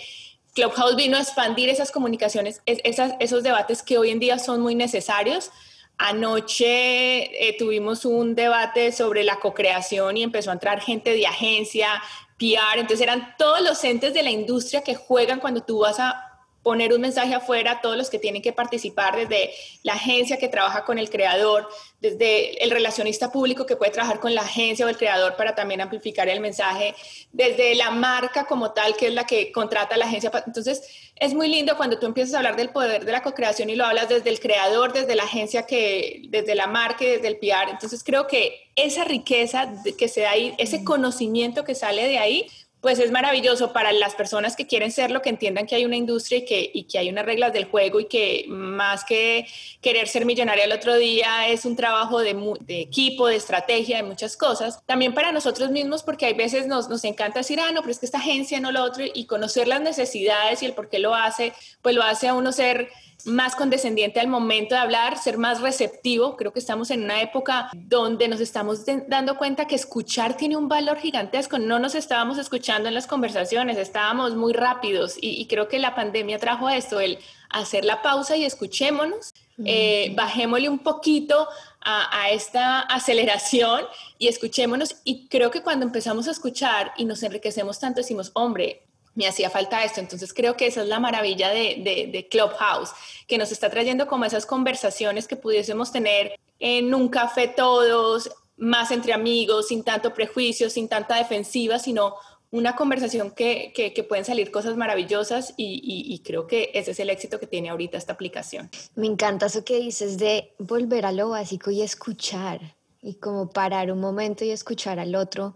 Clubhouse 0.53 0.95
vino 0.95 1.17
a 1.17 1.21
expandir 1.21 1.69
esas 1.69 1.89
comunicaciones, 1.89 2.61
esos 2.67 3.41
debates 3.41 3.81
que 3.81 3.97
hoy 3.97 4.11
en 4.11 4.19
día 4.19 4.37
son 4.37 4.61
muy 4.61 4.75
necesarios. 4.75 5.49
Anoche 5.97 7.47
eh, 7.47 7.55
tuvimos 7.57 8.05
un 8.05 8.35
debate 8.35 8.91
sobre 8.91 9.23
la 9.23 9.39
co-creación 9.39 10.17
y 10.17 10.21
empezó 10.21 10.51
a 10.51 10.53
entrar 10.53 10.81
gente 10.81 11.15
de 11.15 11.25
agencia, 11.25 11.89
PR, 12.37 12.77
entonces 12.77 13.01
eran 13.01 13.33
todos 13.39 13.61
los 13.61 13.83
entes 13.83 14.13
de 14.13 14.21
la 14.21 14.29
industria 14.29 14.83
que 14.83 14.93
juegan 14.93 15.39
cuando 15.39 15.63
tú 15.63 15.79
vas 15.79 15.99
a 15.99 16.28
poner 16.63 16.93
un 16.93 17.01
mensaje 17.01 17.33
afuera 17.33 17.71
a 17.71 17.81
todos 17.81 17.97
los 17.97 18.09
que 18.09 18.19
tienen 18.19 18.41
que 18.41 18.51
participar, 18.51 19.15
desde 19.15 19.51
la 19.83 19.93
agencia 19.93 20.37
que 20.37 20.49
trabaja 20.49 20.83
con 20.83 20.99
el 20.99 21.09
creador, 21.09 21.67
desde 22.01 22.63
el 22.63 22.71
relacionista 22.71 23.31
público 23.31 23.65
que 23.65 23.75
puede 23.75 23.91
trabajar 23.91 24.19
con 24.19 24.35
la 24.35 24.41
agencia 24.41 24.85
o 24.85 24.89
el 24.89 24.97
creador 24.97 25.35
para 25.35 25.55
también 25.55 25.81
amplificar 25.81 26.27
el 26.29 26.39
mensaje, 26.39 26.95
desde 27.31 27.75
la 27.75 27.91
marca 27.91 28.45
como 28.45 28.71
tal, 28.71 28.95
que 28.95 29.07
es 29.07 29.13
la 29.13 29.25
que 29.25 29.51
contrata 29.51 29.95
a 29.95 29.97
la 29.97 30.05
agencia. 30.05 30.31
Entonces, 30.45 30.81
es 31.15 31.33
muy 31.33 31.49
lindo 31.49 31.75
cuando 31.77 31.99
tú 31.99 32.05
empiezas 32.05 32.33
a 32.33 32.37
hablar 32.37 32.55
del 32.55 32.69
poder 32.69 33.05
de 33.05 33.11
la 33.11 33.21
co-creación 33.21 33.69
y 33.69 33.75
lo 33.75 33.85
hablas 33.85 34.09
desde 34.09 34.29
el 34.29 34.39
creador, 34.39 34.93
desde 34.93 35.15
la 35.15 35.23
agencia, 35.23 35.65
que, 35.65 36.23
desde 36.29 36.55
la 36.55 36.67
marca 36.67 37.03
y 37.03 37.07
desde 37.07 37.27
el 37.27 37.37
PR. 37.37 37.69
Entonces, 37.69 38.03
creo 38.03 38.27
que 38.27 38.71
esa 38.75 39.03
riqueza 39.03 39.73
que 39.97 40.07
se 40.07 40.21
da 40.21 40.31
ahí, 40.31 40.55
ese 40.57 40.83
conocimiento 40.83 41.63
que 41.63 41.75
sale 41.75 42.07
de 42.07 42.17
ahí, 42.17 42.47
pues 42.81 42.99
es 42.99 43.11
maravilloso 43.11 43.73
para 43.73 43.91
las 43.91 44.15
personas 44.15 44.55
que 44.55 44.65
quieren 44.65 44.91
serlo, 44.91 45.21
que 45.21 45.29
entiendan 45.29 45.67
que 45.67 45.75
hay 45.75 45.85
una 45.85 45.97
industria 45.97 46.39
y 46.39 46.45
que, 46.45 46.71
y 46.73 46.83
que 46.83 46.97
hay 46.97 47.09
unas 47.09 47.25
reglas 47.25 47.51
del 47.51 47.65
juego 47.65 47.99
y 47.99 48.05
que 48.05 48.45
más 48.47 49.03
que 49.03 49.45
querer 49.81 50.07
ser 50.07 50.25
millonaria 50.25 50.63
el 50.63 50.71
otro 50.71 50.95
día 50.95 51.47
es 51.47 51.65
un 51.65 51.75
trabajo 51.75 52.19
de, 52.19 52.35
equipo, 52.67 53.27
de 53.27 53.35
estrategia, 53.35 53.97
de 53.97 54.03
muchas 54.03 54.37
cosas. 54.37 54.81
También 54.85 55.13
para 55.13 55.31
nosotros 55.31 55.71
mismos, 55.71 56.03
porque 56.03 56.25
hay 56.25 56.33
veces 56.33 56.67
nos, 56.67 56.87
nos 56.87 57.03
encanta 57.03 57.39
decir, 57.39 57.59
ah, 57.59 57.71
no, 57.71 57.81
pero 57.81 57.91
es 57.91 57.99
que 57.99 58.05
esta 58.05 58.19
agencia 58.19 58.59
no 58.61 58.71
lo 58.71 58.83
otro, 58.83 59.03
y 59.13 59.25
conocer 59.25 59.67
las 59.67 59.81
necesidades 59.81 60.63
y 60.63 60.65
el 60.65 60.73
por 60.73 60.89
qué 60.89 60.99
lo 60.99 61.13
hace, 61.15 61.53
pues 61.81 61.95
lo 61.95 62.03
hace 62.03 62.29
a 62.29 62.33
uno 62.33 62.51
ser 62.51 62.89
más 63.25 63.55
condescendiente 63.55 64.19
al 64.19 64.27
momento 64.27 64.75
de 64.75 64.81
hablar, 64.81 65.17
ser 65.17 65.37
más 65.37 65.61
receptivo. 65.61 66.37
Creo 66.37 66.53
que 66.53 66.59
estamos 66.59 66.89
en 66.89 67.03
una 67.03 67.21
época 67.21 67.69
donde 67.73 68.27
nos 68.27 68.39
estamos 68.39 68.85
dando 69.07 69.37
cuenta 69.37 69.65
que 69.65 69.75
escuchar 69.75 70.37
tiene 70.37 70.55
un 70.55 70.69
valor 70.69 70.97
gigantesco. 70.97 71.59
No 71.59 71.79
nos 71.79 71.95
estábamos 71.95 72.37
escuchando 72.37 72.87
en 72.87 72.95
las 72.95 73.07
conversaciones, 73.07 73.77
estábamos 73.77 74.35
muy 74.35 74.53
rápidos 74.53 75.15
y, 75.19 75.45
creo 75.47 75.67
que 75.67 75.79
la 75.79 75.95
pandemia 75.95 76.39
trajo 76.39 76.69
esto, 76.69 76.99
el 76.99 77.19
hacer 77.49 77.83
la 77.83 78.01
pausa 78.01 78.37
y 78.37 78.45
escuchémonos, 78.45 79.33
eh, 79.65 80.13
bajémosle 80.15 80.69
un 80.69 80.79
poquito 80.79 81.47
a, 81.81 82.21
a, 82.21 82.29
esta 82.29 82.79
aceleración 82.81 83.81
y 84.17 84.27
escuchémonos. 84.27 84.97
Y 85.03 85.27
creo 85.27 85.51
que 85.51 85.61
cuando 85.61 85.85
empezamos 85.85 86.27
a 86.27 86.31
escuchar 86.31 86.93
y 86.97 87.05
nos 87.05 87.23
enriquecemos 87.23 87.79
tanto, 87.79 87.99
decimos, 87.99 88.31
hombre, 88.33 88.83
me 89.19 89.27
hacía 89.27 89.49
falta 89.49 89.83
esto. 89.83 89.99
Entonces 89.99 90.33
creo 90.33 90.55
que 90.55 90.67
esa 90.67 90.81
es 90.81 90.87
la 90.87 91.01
maravilla 91.01 91.49
de, 91.49 92.09
de, 92.09 92.27
Clubhouse, 92.29 92.91
que 93.27 93.37
nos 93.37 93.51
está 93.51 93.69
trayendo 93.69 94.07
como 94.07 94.23
esas 94.23 94.45
conversaciones 94.45 95.27
que 95.27 95.35
pudiésemos 95.35 95.91
tener 95.91 96.39
en 96.57 96.95
un 96.95 97.09
café 97.09 97.49
todos, 97.49 98.31
más 98.55 98.91
entre 98.91 99.11
amigos, 99.11 99.67
sin 99.67 99.83
tanto 99.83 100.13
prejuicio, 100.13 100.69
sin 100.69 100.87
tanta 100.87 101.17
defensiva, 101.17 101.79
sino 101.79 102.15
una 102.51 102.77
conversación 102.77 103.31
que, 103.31 103.73
que, 103.75 104.03
pueden 104.05 104.23
salir 104.23 104.51
cosas 104.51 104.77
maravillosas 104.77 105.53
y, 105.57 105.81
y, 105.83 106.19
creo 106.19 106.47
que 106.47 106.71
ese 106.73 106.91
es 106.91 106.99
el 107.01 107.09
éxito 107.09 107.41
que 107.41 107.45
tiene 107.45 107.69
ahorita 107.69 107.97
esta 107.97 108.13
aplicación. 108.13 108.69
Me 108.95 109.05
encanta 109.05 109.47
eso 109.47 109.65
que 109.65 109.81
dices 109.81 110.17
de 110.17 110.53
volver 110.57 111.05
a 111.05 111.11
lo 111.11 111.29
básico 111.29 111.71
y 111.71 111.81
escuchar 111.81 112.75
y 113.01 113.15
como 113.15 113.49
parar 113.49 113.91
un 113.91 113.99
momento 113.99 114.45
y 114.45 114.51
escuchar 114.51 114.97
al 114.97 115.15
otro, 115.15 115.55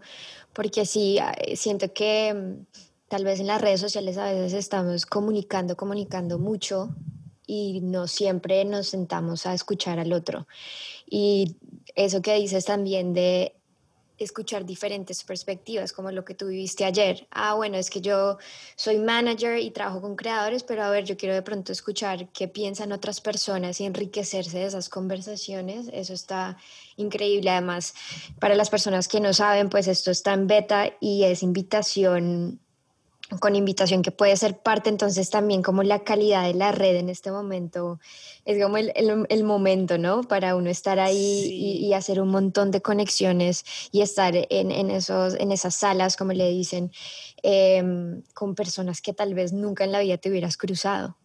porque 0.52 0.84
sí, 0.86 1.18
siento 1.56 1.92
que 1.92 2.58
tal 3.14 3.22
vez 3.22 3.38
en 3.38 3.46
las 3.46 3.60
redes 3.60 3.78
sociales 3.80 4.18
a 4.18 4.24
veces 4.24 4.54
estamos 4.54 5.06
comunicando, 5.06 5.76
comunicando 5.76 6.40
mucho 6.40 6.96
y 7.46 7.80
no 7.80 8.08
siempre 8.08 8.64
nos 8.64 8.88
sentamos 8.88 9.46
a 9.46 9.54
escuchar 9.54 10.00
al 10.00 10.12
otro. 10.12 10.48
Y 11.08 11.54
eso 11.94 12.20
que 12.22 12.34
dices 12.34 12.64
también 12.64 13.14
de 13.14 13.54
escuchar 14.18 14.64
diferentes 14.64 15.22
perspectivas, 15.22 15.92
como 15.92 16.10
lo 16.10 16.24
que 16.24 16.34
tú 16.34 16.48
viviste 16.48 16.84
ayer. 16.84 17.28
Ah, 17.30 17.54
bueno, 17.54 17.76
es 17.76 17.88
que 17.88 18.00
yo 18.00 18.38
soy 18.74 18.98
manager 18.98 19.60
y 19.60 19.70
trabajo 19.70 20.00
con 20.00 20.16
creadores, 20.16 20.64
pero 20.64 20.82
a 20.82 20.90
ver, 20.90 21.04
yo 21.04 21.16
quiero 21.16 21.36
de 21.36 21.42
pronto 21.42 21.70
escuchar 21.70 22.28
qué 22.32 22.48
piensan 22.48 22.90
otras 22.90 23.20
personas 23.20 23.80
y 23.80 23.84
enriquecerse 23.84 24.58
de 24.58 24.66
esas 24.66 24.88
conversaciones. 24.88 25.88
Eso 25.92 26.14
está 26.14 26.56
increíble. 26.96 27.50
Además, 27.50 27.94
para 28.40 28.56
las 28.56 28.70
personas 28.70 29.06
que 29.06 29.20
no 29.20 29.32
saben, 29.32 29.68
pues 29.68 29.86
esto 29.86 30.10
está 30.10 30.32
en 30.32 30.48
beta 30.48 30.92
y 30.98 31.22
es 31.22 31.44
invitación 31.44 32.58
con 33.40 33.56
invitación 33.56 34.02
que 34.02 34.10
puede 34.10 34.36
ser 34.36 34.58
parte 34.58 34.90
entonces 34.90 35.30
también 35.30 35.62
como 35.62 35.82
la 35.82 36.04
calidad 36.04 36.46
de 36.46 36.54
la 36.54 36.72
red 36.72 36.96
en 36.96 37.08
este 37.08 37.30
momento 37.30 37.98
es 38.44 38.62
como 38.62 38.76
el, 38.76 38.92
el, 38.94 39.44
momento, 39.44 39.96
¿no? 39.96 40.22
Para 40.22 40.54
uno 40.54 40.68
estar 40.68 40.98
ahí 40.98 41.48
y, 41.80 41.92
hacer 41.94 42.20
un 42.20 42.28
montón 42.28 42.70
de 42.70 42.82
conexiones 42.82 43.64
y 43.90 44.02
estar 44.02 44.34
en, 44.36 44.70
en, 44.70 44.90
esos, 44.90 45.34
en 45.34 45.50
esas 45.50 45.74
salas, 45.74 46.16
como 46.16 46.32
le 46.32 46.50
dicen, 46.50 46.92
em, 47.42 48.22
con 48.34 48.54
personas 48.54 49.00
que 49.00 49.14
tal 49.14 49.34
vez 49.34 49.52
nunca 49.52 49.84
en 49.84 49.92
la 49.92 50.00
vida 50.00 50.18
te 50.18 50.28
hubieras 50.28 50.56
cruzado. 50.56 51.16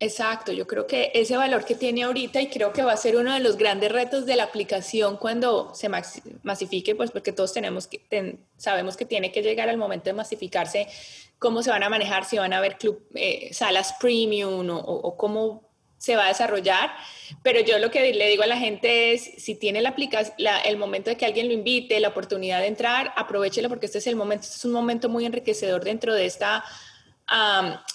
Exacto, 0.00 0.52
yo 0.52 0.68
creo 0.68 0.86
que 0.86 1.10
ese 1.12 1.36
valor 1.36 1.64
que 1.64 1.74
tiene 1.74 2.04
ahorita 2.04 2.40
y 2.40 2.48
creo 2.50 2.72
que 2.72 2.82
va 2.82 2.92
a 2.92 2.96
ser 2.96 3.16
uno 3.16 3.34
de 3.34 3.40
los 3.40 3.56
grandes 3.56 3.90
retos 3.90 4.26
de 4.26 4.36
la 4.36 4.44
aplicación 4.44 5.16
cuando 5.16 5.74
se 5.74 5.88
masifique, 5.88 6.94
pues 6.94 7.10
porque 7.10 7.32
todos 7.32 7.52
tenemos 7.52 7.88
que, 7.88 8.38
sabemos 8.56 8.96
que 8.96 9.04
tiene 9.04 9.32
que 9.32 9.42
llegar 9.42 9.68
al 9.68 9.76
momento 9.76 10.04
de 10.04 10.12
masificarse, 10.12 10.86
cómo 11.40 11.64
se 11.64 11.70
van 11.70 11.82
a 11.82 11.88
manejar, 11.88 12.24
si 12.24 12.38
van 12.38 12.52
a 12.52 12.58
haber 12.58 12.78
club, 12.78 13.08
eh, 13.16 13.52
salas 13.52 13.96
premium 13.98 14.70
o, 14.70 14.78
o, 14.78 15.16
cómo 15.16 15.68
se 15.96 16.14
va 16.14 16.26
a 16.26 16.28
desarrollar, 16.28 16.92
pero 17.42 17.58
yo 17.60 17.80
lo 17.80 17.90
que 17.90 18.14
le 18.14 18.28
digo 18.28 18.44
a 18.44 18.46
la 18.46 18.56
gente 18.56 19.12
es, 19.14 19.32
si 19.38 19.56
tiene 19.56 19.82
la 19.82 19.88
aplicación, 19.88 20.36
el 20.64 20.76
momento 20.76 21.10
de 21.10 21.16
que 21.16 21.26
alguien 21.26 21.48
lo 21.48 21.54
invite, 21.54 21.98
la 21.98 22.10
oportunidad 22.10 22.60
de 22.60 22.68
entrar, 22.68 23.12
aprovechelo 23.16 23.68
porque 23.68 23.86
este 23.86 23.98
es 23.98 24.06
el 24.06 24.14
momento, 24.14 24.44
este 24.44 24.58
es 24.58 24.64
un 24.64 24.70
momento 24.70 25.08
muy 25.08 25.26
enriquecedor 25.26 25.82
dentro 25.82 26.14
de 26.14 26.26
esta 26.26 26.64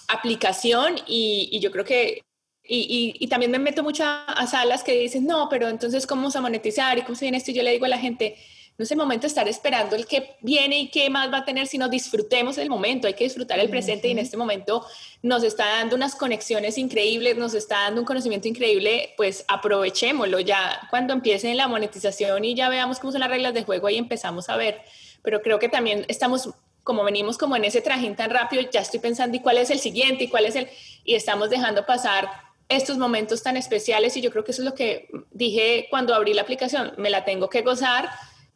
aplicación 0.08 0.96
y, 1.06 1.58
yo 1.60 1.70
creo 1.70 1.84
que, 1.84 2.22
y, 2.62 3.26
también 3.28 3.50
me 3.50 3.58
meto 3.58 3.82
mucho 3.82 4.04
a, 4.04 4.46
salas 4.46 4.82
que 4.82 4.92
dicen, 4.92 5.26
no, 5.26 5.48
pero 5.48 5.68
entonces, 5.68 6.06
¿cómo 6.06 6.22
vamos 6.22 6.36
a 6.36 6.40
monetizar? 6.40 6.98
¿Y 6.98 7.02
cómo 7.02 7.16
se 7.16 7.24
viene 7.24 7.38
esto? 7.38 7.50
Y 7.50 7.54
yo 7.54 7.62
le 7.62 7.72
digo 7.72 7.84
a 7.84 7.88
la 7.88 7.98
gente, 7.98 8.36
no 8.76 8.82
es 8.82 8.90
el 8.90 8.96
momento 8.96 9.22
de 9.22 9.28
estar 9.28 9.46
esperando 9.46 9.94
el 9.94 10.06
que 10.06 10.36
viene 10.40 10.80
y 10.80 10.88
qué 10.88 11.08
más 11.08 11.32
va 11.32 11.38
a 11.38 11.44
tener, 11.44 11.68
sino 11.68 11.88
disfrutemos 11.88 12.58
el 12.58 12.68
momento, 12.68 13.06
hay 13.06 13.14
que 13.14 13.22
disfrutar 13.22 13.60
el 13.60 13.70
presente 13.70 14.08
y 14.08 14.10
en 14.10 14.18
este 14.18 14.36
momento 14.36 14.84
nos 15.22 15.44
está 15.44 15.64
dando 15.66 15.94
unas 15.94 16.16
conexiones 16.16 16.76
increíbles, 16.76 17.36
nos 17.36 17.54
está 17.54 17.82
dando 17.82 18.00
un 18.00 18.06
conocimiento 18.06 18.48
increíble, 18.48 19.14
pues 19.16 19.44
aprovechémoslo 19.46 20.40
ya 20.40 20.88
cuando 20.90 21.12
empiece 21.12 21.54
la 21.54 21.68
monetización 21.68 22.44
y 22.44 22.54
ya 22.56 22.68
veamos 22.68 22.98
cómo 22.98 23.12
son 23.12 23.20
las 23.20 23.30
reglas 23.30 23.54
de 23.54 23.62
juego, 23.62 23.86
ahí 23.86 23.96
empezamos 23.96 24.48
a 24.48 24.56
ver, 24.56 24.80
pero 25.22 25.40
creo 25.40 25.60
que 25.60 25.68
también 25.68 26.04
estamos 26.08 26.50
como 26.84 27.02
venimos 27.02 27.38
como 27.38 27.56
en 27.56 27.64
ese 27.64 27.80
trajín 27.80 28.14
tan 28.14 28.30
rápido, 28.30 28.62
ya 28.70 28.80
estoy 28.80 29.00
pensando 29.00 29.36
y 29.36 29.40
cuál 29.40 29.58
es 29.58 29.70
el 29.70 29.80
siguiente 29.80 30.24
y 30.24 30.28
cuál 30.28 30.44
es 30.44 30.54
el, 30.54 30.68
y 31.02 31.14
estamos 31.14 31.50
dejando 31.50 31.84
pasar 31.84 32.28
estos 32.68 32.98
momentos 32.98 33.42
tan 33.42 33.56
especiales 33.56 34.16
y 34.16 34.20
yo 34.20 34.30
creo 34.30 34.44
que 34.44 34.52
eso 34.52 34.62
es 34.62 34.66
lo 34.66 34.74
que 34.74 35.08
dije 35.32 35.86
cuando 35.90 36.14
abrí 36.14 36.34
la 36.34 36.42
aplicación, 36.42 36.92
me 36.96 37.10
la 37.10 37.24
tengo 37.24 37.48
que 37.48 37.62
gozar 37.62 38.08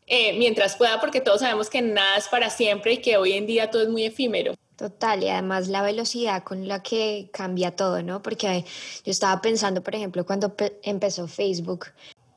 eh, 0.07 0.39
mientras 0.39 0.77
pueda 0.77 1.01
porque 1.01 1.21
todos 1.21 1.41
sabemos 1.41 1.69
que 1.69 1.83
nada 1.83 2.17
es 2.17 2.29
para 2.29 2.49
siempre 2.51 2.95
y 2.95 2.99
que 2.99 3.17
hoy 3.17 3.33
en 3.33 3.47
día 3.47 3.71
todo 3.71 3.83
es 3.83 3.89
muy 3.89 4.05
efímero. 4.05 4.55
Total, 4.77 5.25
y 5.25 5.29
además 5.29 5.67
la 5.67 5.83
velocidad 5.83 6.45
con 6.45 6.69
la 6.69 6.83
que 6.83 7.31
cambia 7.33 7.75
todo, 7.75 8.01
¿no? 8.03 8.23
Porque 8.23 8.65
yo 9.05 9.11
estaba 9.11 9.41
pensando, 9.43 9.83
por 9.83 9.95
ejemplo, 9.97 10.25
cuando 10.25 10.55
empezó 10.83 11.27
Facebook, 11.27 11.87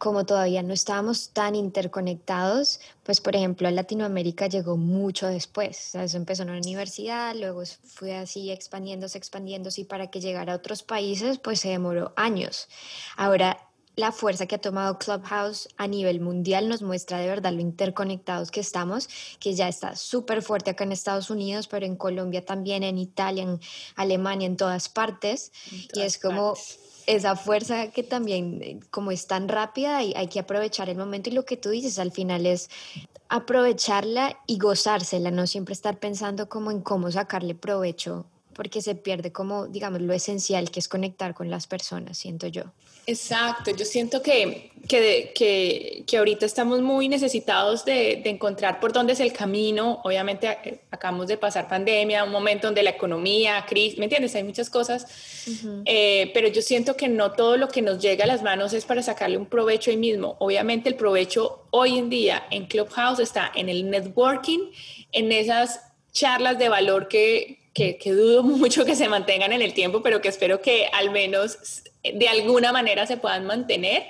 como 0.02 0.26
todavía 0.26 0.64
no 0.64 0.74
estábamos 0.74 1.30
tan 1.30 1.54
interconectados, 1.54 2.80
pues 3.04 3.22
por 3.22 3.36
ejemplo 3.36 3.68
a 3.68 3.72
Latinoamérica 3.72 4.48
llegó 4.48 4.76
mucho 4.76 5.28
después. 5.28 5.94
eso 5.94 6.18
empezó 6.18 6.42
en 6.42 6.50
la 6.50 6.58
universidad, 6.58 7.36
luego 7.36 7.62
fue 7.84 8.16
así 8.16 8.50
expandiéndose, 8.50 9.20
expandiéndose 9.20 9.82
y 9.82 9.84
para 9.84 10.10
que 10.10 10.20
llegara 10.20 10.54
a 10.54 10.56
otros 10.56 10.82
países 10.82 11.38
pues 11.38 11.60
se 11.60 11.70
demoró 11.70 12.14
años. 12.16 12.68
Ahora 13.16 13.60
la 13.96 14.12
fuerza 14.12 14.48
que 14.48 14.56
ha 14.56 14.62
tomado 14.62 14.98
Clubhouse 14.98 15.68
a 15.78 15.86
nivel 15.86 16.20
mundial 16.20 16.68
nos 16.68 16.82
muestra 16.82 17.20
de 17.20 17.28
verdad 17.28 17.54
lo 17.54 17.62
interconectados 17.62 18.50
que 18.50 18.62
estamos, 18.62 19.08
que 19.40 19.54
ya 19.54 19.68
está 19.68 19.96
súper 19.96 20.42
fuerte 20.42 20.72
acá 20.72 20.84
en 20.84 20.94
Estados 20.94 21.30
Unidos, 21.30 21.68
pero 21.68 21.86
en 21.86 21.96
Colombia 21.96 22.44
también, 22.44 22.82
en 22.82 22.98
Italia, 22.98 23.44
en 23.44 23.60
Alemania, 23.96 24.48
en 24.48 24.58
todas 24.58 24.90
partes. 24.90 25.52
y 25.94 26.02
es 26.02 26.18
como 26.18 26.56
esa 27.08 27.36
fuerza 27.36 27.92
que 27.92 28.04
también, 28.04 28.62
eh, 28.62 28.80
como 28.90 29.12
es 29.12 29.28
tan 29.28 29.48
rápida, 29.48 30.04
y 30.04 30.14
hay 30.16 30.28
que 30.28 30.40
aprovechar 30.40 30.90
el 30.90 30.98
momento 30.98 31.30
y 31.30 31.34
lo 31.34 31.46
que 31.46 31.58
tú 31.58 31.70
dices 31.70 32.00
al 32.00 32.12
final 32.12 32.46
es 32.46 32.70
aprovecharla 33.30 34.38
y 34.48 34.58
gozársela, 34.58 35.32
no 35.32 35.48
siempre 35.48 35.74
estar 35.74 36.00
pensando 36.00 36.50
como 36.50 36.72
en 36.72 36.82
cómo 36.82 37.12
sacarle 37.12 37.56
provecho, 37.56 38.26
porque 38.54 38.82
se 38.82 38.96
pierde 38.96 39.32
como, 39.32 39.68
digamos, 39.68 40.02
lo 40.02 40.14
esencial 40.14 40.72
que 40.72 40.80
es 40.80 40.88
conectar 40.88 41.34
con 41.34 41.50
las 41.50 41.68
personas, 41.68 42.18
siento 42.18 42.48
yo. 42.48 42.64
Exacto, 43.08 43.72
yo 43.76 43.84
siento 43.84 44.22
que, 44.22 44.72
que, 44.88 45.32
que, 45.34 46.04
que 46.06 46.18
ahorita 46.18 46.46
estamos 46.46 46.82
muy 46.82 47.08
necesitados 47.08 47.84
de, 47.84 48.22
de, 48.24 48.30
encontrar 48.30 48.80
por 48.80 48.94
dónde 48.94 49.14
es 49.14 49.20
el 49.20 49.34
camino. 49.34 50.02
Obviamente 50.04 50.48
eh, 50.64 50.82
acabamos 50.92 51.28
de 51.28 51.38
pasar 51.38 51.68
pandemia, 51.68 52.24
un 52.24 52.32
momento 52.32 52.68
donde 52.68 52.84
la 52.84 52.92
economía, 52.92 53.66
crisis, 53.68 53.98
¿me 53.98 54.06
entiendes? 54.06 54.36
Hay 54.36 54.44
muchas 54.44 54.70
cosas, 54.70 55.08
eh, 55.86 56.30
pero 56.34 56.48
yo 56.50 56.62
siento 56.62 56.96
que 56.96 57.10
no 57.10 57.32
todo 57.32 57.58
lo 57.58 57.70
que 57.70 57.82
nos 57.82 58.00
llega 58.00 58.26
a 58.26 58.28
las 58.28 58.44
manos 58.44 58.72
es 58.74 58.86
para 58.86 59.02
sacarle 59.02 59.38
un 59.38 59.48
provecho 59.48 59.90
ahí 59.90 59.98
mismo. 59.98 60.36
Obviamente 60.40 60.88
el 60.88 60.96
provecho 60.96 61.64
hoy 61.72 61.98
en 61.98 62.10
día 62.10 62.44
en 62.52 62.68
Clubhouse 62.68 63.20
está 63.20 63.52
en 63.56 63.68
el 63.68 63.90
networking, 63.90 64.60
en 65.12 65.32
esas 65.32 65.82
charlas 66.12 66.60
de 66.60 66.70
valor 66.70 67.08
que, 67.08 67.61
que, 67.74 67.98
que, 67.98 68.12
dudo 68.12 68.44
mucho 68.44 68.86
que 68.86 68.96
se 68.96 69.10
mantengan 69.10 69.54
en 69.54 69.62
el 69.62 69.74
tiempo, 69.74 70.02
pero 70.02 70.22
que 70.22 70.30
espero 70.30 70.62
que 70.62 70.88
al 70.94 71.12
menos 71.12 71.84
de 72.04 72.28
alguna 72.28 72.72
manera 72.72 73.06
se 73.06 73.18
puedan 73.18 73.46
mantener. 73.46 74.06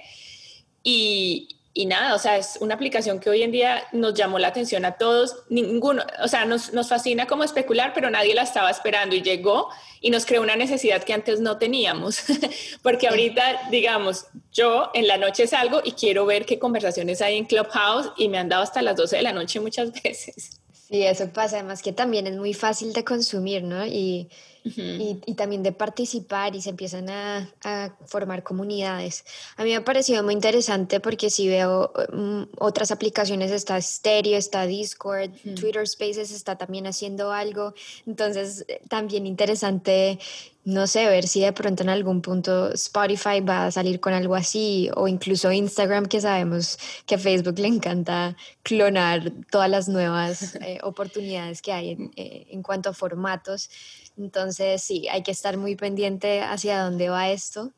Y, 0.83 1.57
y 1.73 1.85
nada, 1.85 2.15
o 2.15 2.19
sea, 2.19 2.37
es 2.37 2.57
una 2.59 2.75
aplicación 2.75 3.19
que 3.19 3.29
hoy 3.29 3.43
en 3.43 3.51
día 3.51 3.83
nos 3.93 4.13
llamó 4.13 4.39
la 4.39 4.49
atención 4.49 4.83
a 4.83 4.97
todos. 4.97 5.37
Ninguno, 5.49 6.03
o 6.21 6.27
sea, 6.27 6.43
nos, 6.43 6.73
nos, 6.73 6.89
fascina 6.89 7.27
como 7.27 7.45
especular, 7.45 7.93
pero 7.93 8.09
nadie 8.09 8.35
la 8.35 8.41
estaba 8.41 8.69
esperando 8.69 9.15
y 9.15 9.21
llegó 9.21 9.69
y 10.01 10.09
nos 10.09 10.25
creó 10.25 10.41
una 10.41 10.57
necesidad 10.57 11.03
que 11.03 11.13
antes 11.13 11.39
no 11.39 11.57
teníamos. 11.57 12.23
Porque 12.83 13.07
ahorita, 13.07 13.69
digamos, 13.69 14.25
yo 14.51 14.91
en 14.93 15.07
la 15.07 15.17
noche 15.17 15.47
salgo 15.47 15.81
y 15.83 15.93
quiero 15.93 16.25
ver 16.25 16.45
qué 16.45 16.59
conversaciones 16.59 17.21
hay 17.21 17.37
en 17.37 17.45
Clubhouse 17.45 18.11
y 18.17 18.27
me 18.27 18.37
han 18.37 18.49
dado 18.49 18.63
hasta 18.63 18.81
las 18.81 18.97
12 18.97 19.17
de 19.17 19.21
la 19.21 19.33
noche 19.33 19.61
muchas 19.61 19.91
veces. 20.03 20.60
Sí, 20.91 21.03
eso 21.03 21.31
pasa, 21.31 21.57
además 21.57 21.81
que 21.81 21.93
también 21.93 22.27
es 22.27 22.35
muy 22.37 22.53
fácil 22.53 22.91
de 22.91 23.05
consumir, 23.05 23.63
¿no? 23.63 23.85
Y 23.85 24.29
y, 24.63 25.33
también 25.35 25.63
de 25.63 25.71
participar 25.71 26.55
y 26.55 26.61
se 26.61 26.69
empiezan 26.69 27.09
a, 27.09 27.49
a, 27.63 27.95
formar 28.05 28.43
comunidades. 28.43 29.25
A 29.57 29.63
mí 29.63 29.71
me 29.71 29.77
ha 29.77 29.83
parecido 29.83 30.23
muy 30.23 30.33
interesante 30.33 30.99
porque 30.99 31.29
si 31.29 31.47
veo 31.47 31.91
mm, 32.13 32.43
otras 32.59 32.91
aplicaciones, 32.91 33.51
está 33.51 33.81
Stereo, 33.81 34.37
está 34.37 34.65
Discord, 34.65 35.31
Twitter 35.59 35.87
Spaces 35.87 36.31
está 36.31 36.57
también 36.57 36.85
haciendo 36.87 37.31
algo. 37.31 37.73
Entonces, 38.05 38.65
eh, 38.67 38.81
también 38.87 39.25
interesante, 39.25 40.19
no 40.63 40.85
sé, 40.85 41.07
ver 41.07 41.27
si 41.27 41.41
de 41.41 41.53
pronto 41.53 41.81
en 41.81 41.89
algún 41.89 42.21
punto 42.21 42.71
Spotify 42.73 43.41
va 43.41 43.65
a 43.65 43.71
salir 43.71 43.99
con 43.99 44.13
algo 44.13 44.35
así 44.35 44.89
o 44.95 45.07
incluso 45.07 45.51
Instagram, 45.51 46.05
que 46.05 46.21
sabemos 46.21 46.77
que 47.05 47.15
a 47.15 47.17
Facebook 47.17 47.57
le 47.57 47.67
encanta 47.67 48.35
clonar 48.63 49.31
todas 49.49 49.69
las 49.69 49.89
nuevas 49.89 50.55
eh, 50.61 50.79
oportunidades 50.83 51.61
que 51.61 51.73
hay 51.73 51.89
en, 51.91 52.11
eh, 52.15 52.47
en 52.51 52.61
cuanto 52.61 52.89
a 52.89 52.93
formatos. 52.93 53.69
Entonces, 54.17 54.83
sí, 54.83 55.07
hay 55.09 55.23
que 55.23 55.31
estar 55.31 55.57
muy 55.57 55.75
pendiente 55.75 56.41
hacia 56.41 56.83
dónde 56.83 57.09
va 57.09 57.29
esto 57.29 57.71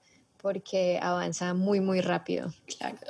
porque 0.44 1.00
avanza 1.02 1.54
muy, 1.54 1.80
muy 1.80 2.02
rápido. 2.02 2.54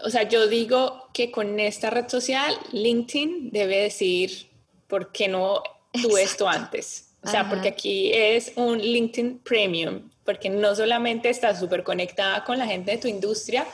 O 0.05 0.11
sea, 0.11 0.29
yo 0.29 0.47
digo 0.47 1.09
que 1.13 1.31
con 1.31 1.59
esta 1.59 1.89
red 1.89 2.07
social, 2.07 2.55
LinkedIn 2.71 3.49
debe 3.49 3.77
decir, 3.77 4.49
¿por 4.87 5.11
qué 5.11 5.27
no 5.27 5.63
tú 5.99 6.15
esto 6.17 6.47
antes? 6.47 7.09
O 7.23 7.27
sea, 7.27 7.49
porque 7.49 7.69
aquí 7.69 8.11
es 8.13 8.51
un 8.55 8.77
LinkedIn 8.77 9.39
Premium, 9.39 10.11
porque 10.23 10.49
no 10.49 10.75
solamente 10.75 11.29
estás 11.29 11.59
súper 11.59 11.83
conectada 11.83 12.43
con 12.43 12.59
la 12.59 12.67
gente 12.67 12.91
de 12.91 12.97
tu 12.97 13.07
industria, 13.07 13.65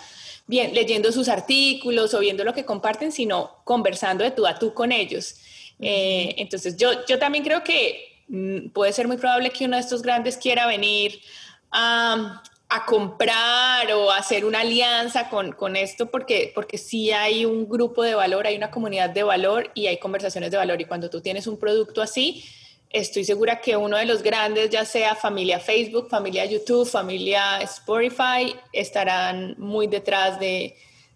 bien, 0.47 0.73
leyendo 0.73 1.11
sus 1.11 1.27
artículos 1.27 2.13
o 2.13 2.19
viendo 2.19 2.45
lo 2.45 2.53
que 2.53 2.63
comparten, 2.63 3.11
sino 3.11 3.57
conversando 3.65 4.23
de 4.23 4.31
tú 4.31 4.47
a 4.47 4.57
tú 4.57 4.73
con 4.73 4.93
ellos. 4.93 5.35
Eh, 5.81 6.35
entonces, 6.37 6.77
yo, 6.77 7.05
yo 7.07 7.19
también 7.19 7.43
creo 7.43 7.63
que 7.63 8.08
puede 8.73 8.93
ser 8.93 9.07
muy 9.07 9.17
probable 9.17 9.49
que 9.49 9.65
uno 9.65 9.75
de 9.75 9.81
estos 9.81 10.01
grandes 10.01 10.37
quiera 10.37 10.67
venir 10.67 11.21
a, 11.71 12.43
comprar 12.85 13.91
o 13.93 14.11
hacer 14.11 14.45
una 14.45 14.59
alianza 14.59 15.29
con, 15.29 15.53
con, 15.53 15.75
esto 15.75 16.11
porque, 16.11 16.51
porque 16.53 16.77
sí 16.77 17.11
hay 17.11 17.43
un 17.43 17.67
grupo 17.67 18.03
de 18.03 18.13
valor, 18.13 18.45
hay 18.45 18.55
una 18.55 18.69
comunidad 18.69 19.09
de 19.09 19.23
valor 19.23 19.71
y 19.73 19.87
hay 19.87 19.97
conversaciones 19.97 20.51
de 20.51 20.57
valor. 20.57 20.79
Y 20.79 20.85
cuando 20.85 21.09
tú 21.09 21.19
tienes 21.19 21.47
un 21.47 21.57
producto 21.57 22.01
así, 22.01 22.43
estoy 22.91 23.23
segura 23.23 23.59
que 23.59 23.75
uno 23.75 23.97
de 23.97 24.05
los 24.05 24.21
grandes, 24.21 24.69
ya 24.69 24.85
sea 24.85 25.15
familia 25.15 25.59
Facebook, 25.59 26.09
familia 26.09 26.45
YouTube, 26.45 26.87
familia 26.87 27.59
Spotify, 27.61 28.55
estarán 28.71 29.55
muy 29.57 29.87
detrás 29.87 30.39
de, 30.39 30.75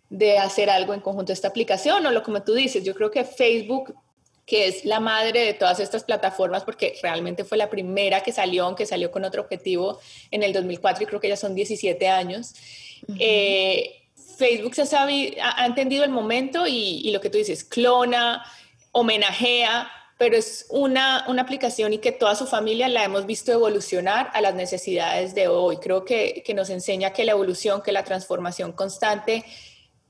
de 0.09 0.37
hacer 0.37 0.69
algo 0.69 0.93
en 0.93 1.01
conjunto 1.01 1.33
esta 1.33 1.47
aplicación 1.47 2.05
o 2.05 2.11
lo 2.11 2.23
como 2.23 2.43
tú 2.43 2.53
dices, 2.53 2.83
yo 2.83 2.93
creo 2.93 3.09
que 3.09 3.23
Facebook 3.25 3.95
que 4.45 4.67
es 4.67 4.83
la 4.85 4.99
madre 4.99 5.45
de 5.45 5.53
todas 5.53 5.79
estas 5.79 6.03
plataformas, 6.03 6.63
porque 6.63 6.97
realmente 7.01 7.43
fue 7.43 7.57
la 7.57 7.69
primera 7.69 8.21
que 8.21 8.31
salió, 8.31 8.65
aunque 8.65 8.85
salió 8.85 9.09
con 9.09 9.23
otro 9.23 9.41
objetivo 9.41 9.99
en 10.31 10.43
el 10.43 10.51
2004 10.51 11.03
y 11.03 11.05
creo 11.05 11.19
que 11.19 11.29
ya 11.29 11.37
son 11.37 11.55
17 11.55 12.09
años. 12.09 12.53
Eh, 13.19 14.01
Facebook 14.37 14.75
se 14.75 14.85
sabe, 14.85 15.37
ha, 15.41 15.65
entendido 15.65 16.03
el 16.03 16.09
momento 16.09 16.67
y, 16.67 17.09
lo 17.11 17.21
que 17.21 17.29
tú 17.29 17.37
dices, 17.37 17.63
clona, 17.63 18.43
homenajea, 18.91 19.89
pero 20.17 20.35
es 20.35 20.65
una, 20.69 21.25
una, 21.27 21.41
aplicación 21.41 21.93
y 21.93 21.97
que 21.99 22.11
toda 22.11 22.35
su 22.35 22.45
familia 22.45 22.87
la 22.87 23.03
hemos 23.03 23.25
visto 23.25 23.51
evolucionar 23.51 24.29
a 24.33 24.41
las 24.41 24.55
necesidades 24.55 25.35
de 25.35 25.47
hoy. 25.47 25.77
Creo 25.77 26.03
que, 26.03 26.43
que 26.45 26.53
nos 26.53 26.69
enseña 26.69 27.13
que 27.13 27.25
la 27.25 27.31
evolución, 27.31 27.81
que 27.81 27.91
la 27.91 28.03
transformación 28.03 28.73
constante 28.73 29.45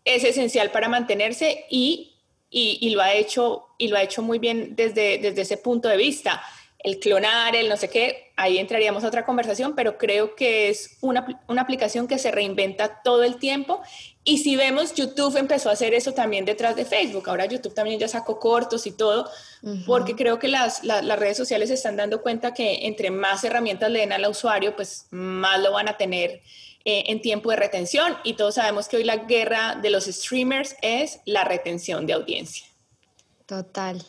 es 0.06 0.24
esencial 0.24 0.72
para 0.72 0.90
mantenerse 0.90 1.66
y 1.70 2.12
y, 2.54 2.90
lo 2.92 3.02
ha 3.02 3.14
hecho 3.14 3.68
y 3.80 3.88
lo 3.88 3.98
ha 3.98 4.04
hecho 4.04 4.22
muy 4.22 4.38
bien 4.38 4.76
desde, 4.76 5.18
desde 5.18 5.42
ese 5.42 5.58
punto 5.58 5.90
de 5.90 5.98
vista. 5.98 6.42
El 6.78 7.00
clonar, 7.00 7.56
el 7.56 7.70
no 7.70 7.78
sé 7.78 7.90
qué, 7.90 8.34
ahí 8.36 8.58
entraríamos 8.58 9.04
a 9.04 9.08
otra 9.08 9.26
conversación, 9.26 9.74
pero 9.74 9.98
creo 9.98 10.36
que 10.36 10.70
es 10.70 10.98
una, 11.02 11.42
una 11.48 11.62
aplicación 11.62 12.08
que 12.08 12.20
se 12.20 12.30
reinventa 12.30 13.02
todo 13.04 13.24
el 13.24 13.38
tiempo. 13.38 13.82
Y 14.26 14.40
si 14.40 14.56
vemos, 14.56 14.94
YouTube 14.94 15.38
empezó 15.38 15.70
a 15.70 15.74
hacer 15.74 15.94
eso 15.94 16.12
también 16.12 16.46
detrás 16.46 16.76
de 16.76 16.86
Facebook. 16.86 17.28
Ahora 17.30 17.46
YouTube 17.46 17.74
también 17.74 18.00
ya 18.00 18.08
sacó 18.08 18.38
cortos 18.38 18.86
y 18.86 18.92
todo, 18.92 19.30
porque 19.88 20.16
creo 20.16 20.40
que 20.40 20.50
las, 20.50 20.84
las, 20.84 21.18
redes 21.18 21.38
sociales 21.38 21.70
se 21.70 21.76
están 21.76 21.96
dando 21.96 22.22
cuenta 22.22 22.54
que 22.54 22.86
entre 22.86 23.12
más 23.12 23.44
herramientas 23.44 23.90
le 23.90 24.00
den 24.00 24.12
al 24.12 24.30
usuario, 24.30 24.76
pues 24.76 25.08
más 25.10 25.60
lo 25.62 25.72
van 25.72 25.88
a 25.88 25.98
tener 25.98 26.42
eh, 26.86 27.06
en 27.08 27.22
tiempo 27.22 27.50
de 27.50 27.56
retención 27.56 28.18
y 28.24 28.34
todos 28.34 28.56
sabemos 28.56 28.88
que 28.88 28.98
hoy 28.98 29.04
la 29.04 29.18
guerra 29.18 29.75
de 29.82 29.90
los 29.90 30.06
streamers 30.06 30.75
es 30.82 31.20
la 31.25 31.44
retención 31.44 32.06
de 32.06 32.13
audiencia. 32.13 32.66
Total. 33.46 34.04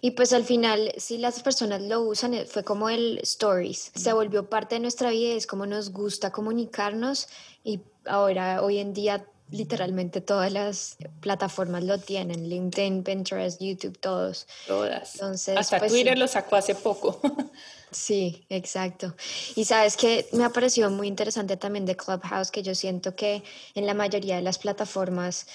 Y 0.00 0.12
pues 0.12 0.32
al 0.32 0.44
final, 0.44 0.92
si 0.96 1.18
las 1.18 1.42
personas 1.42 1.82
lo 1.82 2.00
usan, 2.00 2.34
eh, 2.34 2.46
fue 2.46 2.64
como 2.64 2.88
el 2.88 3.18
stories, 3.22 3.90
se 3.94 4.12
volvió 4.12 4.48
parte 4.48 4.76
de 4.76 4.80
nuestra 4.80 5.10
vida, 5.10 5.34
es 5.34 5.46
como 5.46 5.66
nos 5.66 5.92
gusta 5.92 6.30
comunicarnos 6.30 7.28
y 7.64 7.80
ahora, 8.06 8.62
hoy 8.62 8.78
en 8.78 8.94
día, 8.94 9.26
literalmente 9.50 10.20
todas 10.20 10.52
las 10.52 10.96
plataformas 11.20 11.84
lo 11.84 11.98
tienen, 11.98 12.48
LinkedIn, 12.48 13.04
Pinterest, 13.04 13.60
YouTube, 13.60 13.98
todos. 13.98 14.46
Todas. 14.66 15.14
Entonces, 15.14 15.56
Hasta 15.56 15.78
pues 15.78 15.92
Twitter 15.92 16.18
lo 16.18 16.26
sacó 16.26 16.56
hace 16.56 16.74
poco. 16.74 17.20
Sí, 17.92 18.44
exacto. 18.50 19.14
Y 19.54 19.64
sabes 19.64 19.96
que 19.96 20.26
me 20.32 20.44
ha 20.44 20.50
parecido 20.50 20.90
muy 20.90 21.06
interesante 21.06 21.56
también 21.56 21.86
de 21.86 21.96
Clubhouse, 21.96 22.50
que 22.50 22.62
yo 22.62 22.74
siento 22.74 23.14
que 23.14 23.42
en 23.74 23.86
la 23.86 23.94
mayoría 23.94 24.36
de 24.36 24.42
las 24.42 24.58
plataformas 24.58 25.46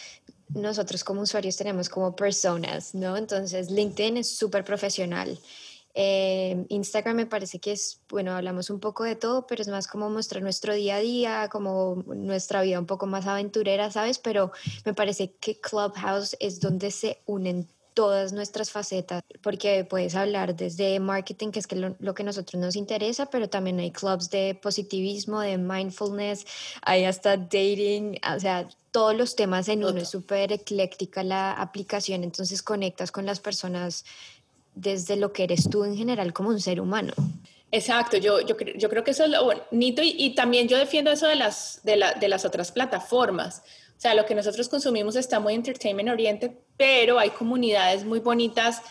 nosotros 0.48 1.04
como 1.04 1.22
usuarios 1.22 1.58
tenemos 1.58 1.90
como 1.90 2.16
personas, 2.16 2.96
¿no? 2.96 3.18
Entonces 3.18 3.70
LinkedIn 3.70 4.18
es 4.18 4.36
súper 4.36 4.64
profesional. 4.64 5.38
Eh, 5.94 6.66
Instagram 6.70 7.16
me 7.16 7.26
parece 7.26 7.60
que 7.60 7.74
es, 7.74 8.02
bueno, 8.10 8.32
hablamos 8.34 8.70
un 8.70 8.80
poco 8.80 9.04
de 9.04 9.16
todo, 9.16 9.48
pero 9.48 9.62
es 9.62 9.68
más 9.68 9.88
como 9.88 10.10
mostrar 10.10 10.42
nuestro 10.42 10.74
día 10.74 10.96
a 10.96 11.00
día, 11.00 11.50
como 11.52 12.04
nuestra 12.08 12.62
vida 12.62 12.80
un 12.80 12.86
poco 12.86 13.06
más 13.06 13.28
aventurera, 13.28 13.92
¿sabes? 13.92 14.20
Pero 14.20 14.52
me 14.86 14.94
parece 14.94 15.34
que 15.40 15.60
Clubhouse 15.60 16.36
es 16.40 16.60
donde 16.60 16.92
se 16.92 17.22
unen 17.26 17.68
todas 17.94 18.32
nuestras 18.32 18.72
facetas, 18.72 19.22
porque 19.42 19.84
puedes 19.84 20.16
hablar 20.16 20.56
desde 20.56 21.00
marketing, 21.00 21.52
que 21.52 21.60
es 21.60 21.68
que 21.68 21.76
lo, 21.76 21.96
lo, 22.00 22.14
que 22.14 22.24
nosotros 22.24 22.60
nos 22.62 22.76
interesa, 22.76 23.26
pero 23.26 23.50
también 23.50 23.80
hay 23.80 23.92
clubs 23.92 24.30
de 24.30 24.58
positivismo, 24.62 25.42
de 25.42 25.58
mindfulness, 25.58 26.46
hay 26.82 27.06
hasta 27.06 27.36
dating, 27.38 28.18
o 28.36 28.40
sea, 28.40 28.68
todos 28.92 29.16
los 29.16 29.36
temas 29.36 29.68
en 29.68 29.84
uno, 29.84 30.00
es 30.00 30.10
súper 30.10 30.52
ecléctica 30.52 31.24
la 31.24 31.54
aplicación, 31.54 32.24
entonces 32.24 32.62
conectas 32.62 33.12
con 33.12 33.26
las 33.26 33.40
personas 33.40 34.06
desde 34.76 35.16
lo 35.16 35.34
que 35.34 35.44
eres 35.44 35.70
tú 35.70 35.84
en 35.84 35.96
general 35.96 36.34
como 36.34 36.50
un 36.50 36.60
ser 36.60 36.80
humano. 36.82 37.14
Exacto, 37.72 38.18
yo, 38.18 38.42
yo, 38.42 38.58
yo 38.58 38.90
creo 38.90 39.04
que 39.04 39.12
eso 39.12 39.24
es 39.24 39.30
lo 39.30 39.46
bonito 39.46 40.02
y, 40.02 40.16
y 40.18 40.36
también 40.36 40.68
yo 40.68 40.78
defiendo 40.78 41.12
eso 41.12 41.28
de 41.28 41.36
las, 41.36 41.80
de, 41.84 41.96
la, 41.96 42.14
de 42.14 42.28
las 42.28 42.44
otras 42.44 42.72
plataformas. 42.72 43.64
O 43.98 44.02
sea, 44.02 44.14
lo 44.14 44.26
que 44.26 44.36
nosotros 44.36 44.68
consumimos 44.68 45.16
está 45.16 45.40
muy 45.40 45.54
entertainment 45.54 46.10
oriented, 46.10 46.52
pero 46.76 47.20
hay 47.20 47.30
comunidades 47.30 48.04
muy 48.04 48.20
bonitas 48.20 48.82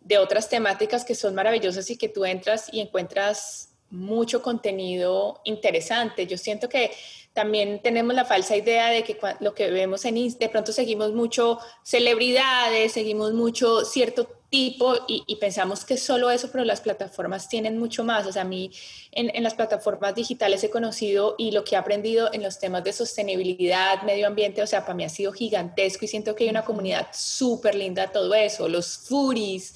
de 0.00 0.18
otras 0.18 0.48
temáticas 0.48 1.04
que 1.04 1.14
son 1.14 1.34
maravillosas 1.34 1.90
y 1.90 1.96
que 1.96 2.08
tú 2.08 2.24
entras 2.24 2.72
y 2.72 2.80
encuentras 2.80 3.70
mucho 3.90 4.42
contenido 4.42 5.40
interesante. 5.44 6.26
Yo 6.26 6.38
siento 6.38 6.68
que 6.68 6.92
también 7.32 7.80
tenemos 7.82 8.14
la 8.14 8.24
falsa 8.24 8.56
idea 8.56 8.90
de 8.90 9.04
que 9.04 9.18
lo 9.40 9.54
que 9.54 9.70
vemos 9.70 10.04
en 10.04 10.38
de 10.38 10.48
pronto 10.48 10.72
seguimos 10.72 11.12
mucho 11.12 11.58
celebridades, 11.82 12.92
seguimos 12.92 13.32
mucho 13.32 13.84
cierto 13.84 14.37
tipo 14.50 14.94
y, 15.06 15.36
pensamos 15.36 15.84
que 15.84 15.96
solo 15.96 16.30
eso, 16.30 16.50
pero 16.50 16.64
las 16.64 16.80
plataformas 16.80 17.48
tienen 17.48 17.78
mucho 17.78 18.04
más. 18.04 18.26
O 18.26 18.32
sea, 18.32 18.42
a 18.42 18.44
mí 18.44 18.70
en, 19.12 19.34
en, 19.34 19.42
las 19.42 19.54
plataformas 19.54 20.14
digitales 20.14 20.64
he 20.64 20.70
conocido 20.70 21.34
y 21.38 21.50
lo 21.50 21.64
que 21.64 21.74
he 21.74 21.78
aprendido 21.78 22.32
en 22.32 22.42
los 22.42 22.58
temas 22.58 22.84
de 22.84 22.92
sostenibilidad, 22.92 24.02
medio 24.02 24.26
ambiente, 24.26 24.62
o 24.62 24.66
sea, 24.66 24.82
para 24.82 24.94
mí 24.94 25.04
ha 25.04 25.08
sido 25.08 25.32
gigantesco 25.32 26.04
y 26.04 26.08
siento 26.08 26.34
que 26.34 26.44
hay 26.44 26.50
una 26.50 26.64
comunidad 26.64 27.08
súper 27.12 27.74
linda 27.74 28.10
todo 28.10 28.34
eso, 28.34 28.68
los 28.68 28.96
furis 28.96 29.74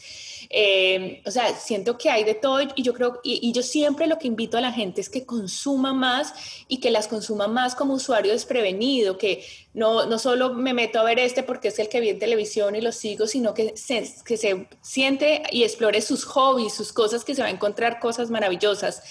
eh, 0.50 1.22
o 1.26 1.30
sea, 1.30 1.54
siento 1.54 1.98
que 1.98 2.10
hay 2.10 2.24
de 2.24 2.34
todo 2.34 2.60
y 2.74 2.82
yo 2.82 2.94
creo, 2.94 3.20
y, 3.22 3.52
yo 3.52 3.62
siempre 3.62 4.06
lo 4.06 4.18
que 4.18 4.26
invito 4.26 4.58
a 4.58 4.60
la 4.60 4.72
gente 4.72 5.00
es 5.00 5.08
que 5.08 5.24
consuma 5.24 5.92
más 5.92 6.34
y 6.68 6.78
que 6.78 6.90
las 6.90 7.08
consuma 7.08 7.48
más 7.48 7.74
como 7.74 7.94
usuario 7.94 8.32
desprevenido, 8.32 9.18
que 9.18 9.44
no, 9.74 10.06
no 10.06 10.18
solo 10.18 10.54
me 10.54 10.74
meto 10.74 11.00
a 11.00 11.04
ver 11.04 11.18
este 11.18 11.42
porque 11.42 11.68
es 11.68 11.78
el 11.78 11.88
que 11.88 12.00
vi 12.00 12.10
en 12.10 12.18
televisión 12.18 12.76
y 12.76 12.80
lo 12.80 12.92
sigo, 12.92 13.26
sino 13.26 13.54
que 13.54 13.76
se, 13.76 14.14
que 14.24 14.36
se 14.36 14.68
siente 14.80 15.42
y 15.50 15.62
explore 15.64 16.00
sus 16.00 16.24
hobbies, 16.24 16.74
sus 16.74 16.92
cosas, 16.92 17.24
que 17.24 17.34
se 17.34 17.42
va 17.42 17.48
a 17.48 17.52
encontrar 17.52 18.00
cosas 18.00 18.30
maravillosas. 18.30 19.02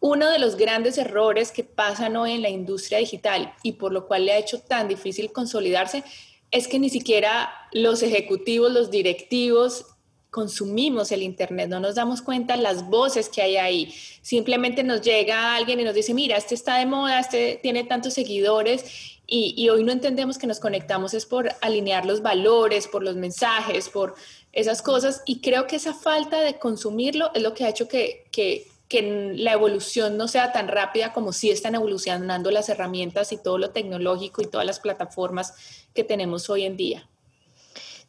Uno 0.00 0.28
de 0.30 0.38
los 0.38 0.56
grandes 0.56 0.98
errores 0.98 1.50
que 1.50 1.64
pasan 1.64 2.16
hoy 2.16 2.32
en 2.32 2.42
la 2.42 2.50
industria 2.50 2.98
digital 2.98 3.54
y 3.62 3.72
por 3.72 3.92
lo 3.92 4.06
cual 4.06 4.26
le 4.26 4.32
ha 4.32 4.38
hecho 4.38 4.60
tan 4.60 4.86
difícil 4.86 5.32
consolidarse 5.32 6.04
es 6.50 6.68
que 6.68 6.78
ni 6.78 6.90
siquiera 6.90 7.52
los 7.72 8.02
ejecutivos, 8.02 8.70
los 8.70 8.90
directivos 8.90 9.86
consumimos 10.34 11.12
el 11.12 11.22
Internet, 11.22 11.68
no 11.68 11.78
nos 11.78 11.94
damos 11.94 12.20
cuenta 12.20 12.56
las 12.56 12.88
voces 12.88 13.28
que 13.28 13.40
hay 13.40 13.56
ahí. 13.56 13.94
Simplemente 14.20 14.82
nos 14.82 15.00
llega 15.00 15.54
alguien 15.54 15.78
y 15.78 15.84
nos 15.84 15.94
dice, 15.94 16.12
mira, 16.12 16.36
este 16.36 16.56
está 16.56 16.78
de 16.78 16.86
moda, 16.86 17.20
este 17.20 17.60
tiene 17.62 17.84
tantos 17.84 18.14
seguidores 18.14 18.84
y, 19.28 19.68
hoy 19.68 19.84
no 19.84 19.92
entendemos 19.92 20.36
que 20.36 20.48
nos 20.48 20.58
conectamos 20.58 21.14
es 21.14 21.24
por 21.24 21.52
alinear 21.60 22.04
los 22.04 22.20
valores, 22.20 22.88
por 22.88 23.04
los 23.04 23.14
mensajes, 23.14 23.88
por 23.88 24.16
esas 24.52 24.82
cosas 24.82 25.22
y 25.24 25.40
creo 25.40 25.68
que 25.68 25.76
esa 25.76 25.94
falta 25.94 26.40
de 26.40 26.58
consumirlo 26.58 27.30
es 27.32 27.40
lo 27.40 27.54
que 27.54 27.64
ha 27.64 27.68
hecho 27.68 27.86
que, 27.86 28.24
que, 28.32 28.66
la 29.36 29.52
evolución 29.52 30.16
no 30.16 30.28
sea 30.28 30.52
tan 30.52 30.68
rápida 30.68 31.12
como 31.12 31.32
si 31.32 31.50
están 31.50 31.74
evolucionando 31.74 32.52
las 32.52 32.68
herramientas 32.68 33.32
y 33.32 33.36
todo 33.36 33.58
lo 33.58 33.70
tecnológico 33.70 34.40
y 34.40 34.46
todas 34.46 34.64
las 34.64 34.78
plataformas 34.78 35.54
que 35.94 36.04
tenemos 36.04 36.48
hoy 36.48 36.64
en 36.64 36.76
día. 36.76 37.08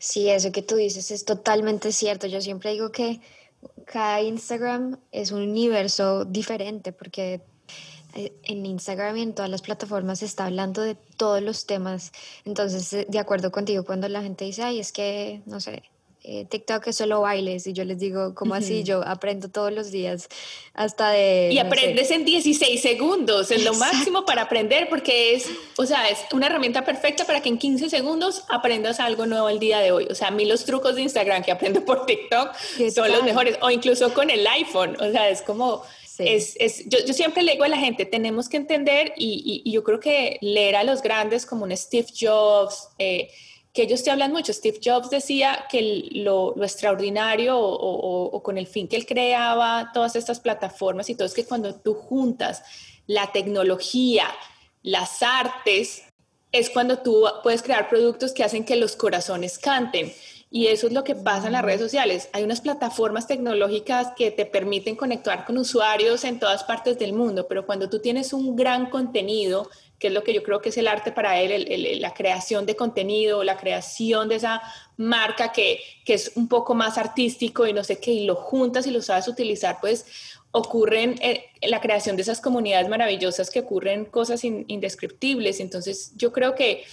Sí, 0.06 0.30
eso 0.30 0.52
que 0.52 0.62
tú 0.62 0.76
dices 0.76 1.10
es 1.10 1.26
totalmente 1.26 1.92
cierto. 1.92 2.28
Yo 2.28 2.40
siempre 2.40 2.72
digo 2.74 2.92
que 2.92 3.22
cada 3.86 4.22
Instagram 4.22 5.00
es 5.12 5.32
un 5.32 5.42
universo 5.42 6.26
diferente 6.26 6.92
porque 6.94 7.42
eh, 8.14 8.32
en 8.44 8.68
Instagram 8.68 9.18
y 9.18 9.24
en 9.24 9.34
todas 9.34 9.50
las 9.50 9.64
plataformas 9.64 10.20
se 10.20 10.26
está 10.26 10.46
hablando 10.46 10.84
de 10.84 10.94
todos 10.94 11.42
los 11.42 11.66
temas. 11.66 12.12
Entonces, 12.46 12.94
eh, 12.94 13.08
de 13.10 13.18
acuerdo 13.18 13.52
contigo, 13.52 13.84
cuando 13.84 14.08
la 14.08 14.22
gente 14.22 14.46
dice, 14.46 14.62
ay, 14.62 14.80
es 14.80 14.92
que, 14.92 15.42
no 15.48 15.60
sé, 15.60 15.82
eh, 16.28 16.46
TikTok 16.50 16.88
es 16.88 16.96
solo 16.96 17.22
bailes 17.22 17.68
y 17.68 17.74
yo 17.74 17.84
les 17.84 18.00
digo, 18.00 18.34
¿cómo 18.34 18.56
así? 18.56 18.84
Yo 18.84 19.04
aprendo 19.06 19.48
todos 19.48 19.72
los 19.72 19.92
días 19.92 20.28
hasta 20.74 21.12
de... 21.12 21.50
Y 21.52 21.60
aprendes 21.60 22.10
en 22.10 22.26
16 22.26 22.82
segundos, 22.82 23.52
es 23.52 23.64
lo 23.64 23.76
máximo 23.76 24.26
para 24.26 24.42
aprender 24.42 24.90
porque 24.90 25.36
es, 25.36 25.48
o 25.78 25.86
sea, 25.86 26.10
es 26.10 26.18
una 26.34 26.48
herramienta 26.48 26.84
perfecta 26.84 27.26
para 27.26 27.42
que 27.42 27.50
en 27.50 27.60
15 27.60 27.92
segundos 27.92 28.44
aprendas 28.50 29.00
algo 29.00 29.28
nuevo 29.28 29.50
el 29.50 29.60
día 29.60 29.80
de 29.82 29.92
hoy. 29.92 30.08
O 30.10 30.16
sea, 30.16 30.30
a 30.30 30.32
mí 30.32 30.46
los 30.46 30.66
trucos 30.66 30.96
de 30.96 31.04
Instagram 31.04 31.44
que 31.44 31.52
aprendo 31.52 31.86
por 31.86 32.08
TikTok 32.08 32.56
son 32.92 33.12
los 33.12 33.24
mejores, 33.24 33.60
o 33.62 33.70
incluso 33.70 34.12
con 34.12 34.32
el 34.32 34.48
iPhone, 34.48 34.98
o 35.00 35.12
sea, 35.12 35.30
es 35.30 35.44
como... 35.44 35.84
Es, 36.18 36.56
es, 36.62 36.88
yo, 36.88 37.00
yo, 37.06 37.14
siempre 37.14 37.44
le 37.44 37.52
digo 37.52 37.66
a 37.66 37.68
la 37.68 37.78
gente, 37.78 38.06
tenemos 38.06 38.48
que 38.48 38.56
entender 38.56 39.12
y, 39.18 39.62
y, 39.66 39.70
yo 39.70 39.84
creo 39.84 40.00
que 40.00 40.38
leer 40.40 40.78
a 40.78 40.86
los 40.86 41.02
grandes 41.02 41.46
como 41.46 41.66
un 41.66 41.76
Steve 41.76 42.08
Jobs, 42.18 42.88
eh, 42.98 43.28
que 43.76 43.84
ellos 43.84 44.04
te 44.04 44.10
hablan 44.10 44.32
mucho. 44.32 44.54
Steve 44.54 44.80
Jobs 44.84 45.10
decía 45.10 45.66
que 45.70 46.10
lo, 46.14 46.56
extraordinario 46.64 47.60
o, 47.60 48.42
con 48.42 48.58
el 48.58 48.68
fin 48.68 48.88
que 48.88 48.96
él 48.96 49.06
creaba 49.06 49.92
todas 49.94 50.16
estas 50.16 50.40
plataformas 50.40 51.10
y 51.10 51.16
todo 51.16 51.28
es 51.28 51.34
que 51.34 51.46
cuando 51.46 51.76
tú 51.76 51.94
juntas 51.94 52.64
la 53.06 53.32
tecnología, 53.34 54.28
las 54.82 55.22
artes, 55.22 56.04
es 56.54 56.70
cuando 56.70 57.00
tú 57.00 57.26
puedes 57.44 57.62
crear 57.62 57.90
productos 57.90 58.32
que 58.32 58.46
hacen 58.46 58.64
que 58.64 58.78
los 58.78 58.96
corazones 58.96 59.60
canten. 59.60 60.14
Y 60.50 60.68
eso 60.68 60.88
es 60.88 60.94
lo 60.94 61.04
que 61.04 61.16
pasa 61.16 61.48
en 61.48 61.54
las 61.54 61.66
redes 61.66 61.82
sociales. 61.82 62.30
Hay 62.32 62.44
unas 62.44 62.62
plataformas 62.62 63.28
tecnológicas 63.28 64.14
que 64.16 64.32
te 64.32 64.46
permiten 64.46 64.96
conectar 64.96 65.44
con 65.44 65.58
usuarios 65.58 66.24
en 66.24 66.40
todas 66.40 66.64
partes 66.64 66.98
del 66.98 67.12
mundo, 67.12 67.46
pero 67.50 67.66
cuando 67.66 67.90
tú 67.90 68.00
tienes 68.00 68.32
un 68.32 68.56
gran 68.56 68.90
contenido, 68.90 69.70
que 70.00 70.08
es 70.08 70.14
lo 70.14 70.24
que 70.24 70.34
yo 70.34 70.44
creo 70.44 70.62
que 70.62 70.70
es 70.70 70.78
el 70.78 70.88
arte 70.88 71.12
para 71.12 71.40
él, 71.40 72.02
la 72.02 72.14
creación 72.14 72.66
de 72.66 72.76
contenido, 72.76 73.44
la 73.44 73.58
creación 73.58 74.30
de 74.30 74.36
esa 74.36 74.62
marca 74.98 75.52
que, 75.52 75.80
que, 76.04 76.14
es 76.14 76.34
un 76.36 76.48
poco 76.48 76.76
más 76.76 76.98
artístico 76.98 77.66
y 77.66 77.74
no 77.74 77.84
sé 77.84 78.00
qué, 78.00 78.12
y 78.12 78.26
lo 78.26 78.36
juntas 78.36 78.88
y 78.88 78.92
lo 78.92 79.02
sabes 79.02 79.28
utilizar, 79.28 79.78
pues 79.80 80.06
ocurren 80.52 81.16
eh, 81.22 81.46
la 81.64 81.82
creación 81.82 82.16
de 82.16 82.22
esas 82.22 82.42
comunidades 82.42 82.88
maravillosas 82.88 83.50
que 83.50 83.60
ocurren 83.60 84.06
cosas 84.06 84.44
indescriptibles. 84.44 85.60
Entonces 85.60 86.14
yo 86.16 86.32
creo 86.32 86.56
que 86.56 86.86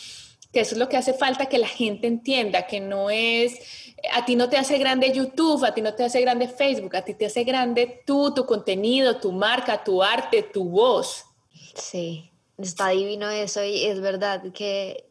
que 0.52 0.60
eso 0.60 0.74
es 0.74 0.78
lo 0.78 0.88
que 0.88 0.98
hace 0.98 1.14
falta 1.14 1.46
que 1.46 1.58
la 1.58 1.66
gente 1.66 2.06
entienda, 2.06 2.66
que 2.66 2.78
no 2.78 3.08
es, 3.08 3.58
a 4.12 4.24
ti 4.26 4.36
no 4.36 4.50
te 4.50 4.58
hace 4.58 4.76
grande 4.78 5.12
YouTube, 5.12 5.64
a 5.64 5.72
ti 5.72 5.80
no 5.80 5.94
te 5.94 6.04
hace 6.04 6.20
grande 6.20 6.46
Facebook, 6.46 6.94
a 6.94 7.02
ti 7.02 7.14
te 7.14 7.26
hace 7.26 7.42
grande 7.44 8.02
tú, 8.06 8.34
tu 8.34 8.44
contenido, 8.44 9.16
tu 9.16 9.32
marca, 9.32 9.82
tu 9.82 10.02
arte, 10.02 10.42
tu 10.42 10.64
voz. 10.64 11.24
Sí, 11.74 12.31
está 12.58 12.88
divino 12.88 13.28
eso 13.30 13.64
y 13.64 13.84
es 13.84 14.00
verdad 14.00 14.42
que 14.52 15.04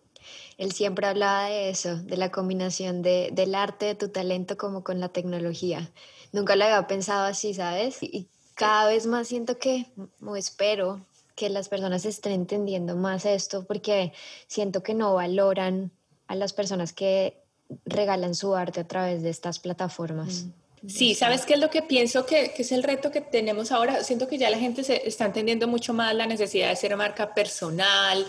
él 0.57 0.71
siempre 0.71 1.07
hablaba 1.07 1.45
de 1.45 1.69
eso, 1.69 1.97
de 1.97 2.17
la 2.17 2.31
combinación 2.31 3.01
de, 3.01 3.29
del 3.33 3.55
arte, 3.55 3.87
de 3.87 3.95
tu 3.95 4.09
talento 4.09 4.57
como 4.57 4.83
con 4.83 4.99
la 4.99 5.09
tecnología. 5.09 5.89
Nunca 6.31 6.55
lo 6.55 6.65
había 6.65 6.85
pensado 6.87 7.25
así, 7.25 7.53
¿sabes? 7.53 8.03
Y 8.03 8.27
cada 8.55 8.87
vez 8.87 9.07
más 9.07 9.27
siento 9.27 9.57
que, 9.57 9.87
o 10.23 10.35
espero, 10.35 11.01
que 11.35 11.49
las 11.49 11.69
personas 11.69 12.05
estén 12.05 12.33
entendiendo 12.33 12.95
más 12.95 13.25
esto 13.25 13.65
porque 13.65 14.13
siento 14.47 14.83
que 14.83 14.93
no 14.93 15.15
valoran 15.15 15.91
a 16.27 16.35
las 16.35 16.53
personas 16.53 16.93
que 16.93 17.41
regalan 17.85 18.35
su 18.35 18.53
arte 18.55 18.81
a 18.81 18.87
través 18.87 19.23
de 19.23 19.29
estas 19.29 19.57
plataformas. 19.57 20.43
Mm. 20.43 20.60
Sí, 20.87 21.13
¿sabes 21.13 21.45
qué 21.45 21.53
es 21.53 21.59
lo 21.59 21.69
que 21.69 21.83
pienso 21.83 22.25
que, 22.25 22.53
que, 22.53 22.63
es 22.63 22.71
el 22.71 22.83
reto 22.83 23.11
que 23.11 23.21
tenemos 23.21 23.71
ahora? 23.71 24.03
Siento 24.03 24.27
que 24.27 24.37
ya 24.37 24.49
la 24.49 24.57
gente 24.57 24.83
se 24.83 25.07
está 25.07 25.25
entendiendo 25.25 25.67
mucho 25.67 25.93
más 25.93 26.15
la 26.15 26.25
necesidad 26.25 26.69
de 26.69 26.75
ser 26.75 26.97
marca 26.97 27.33
personal 27.35 28.25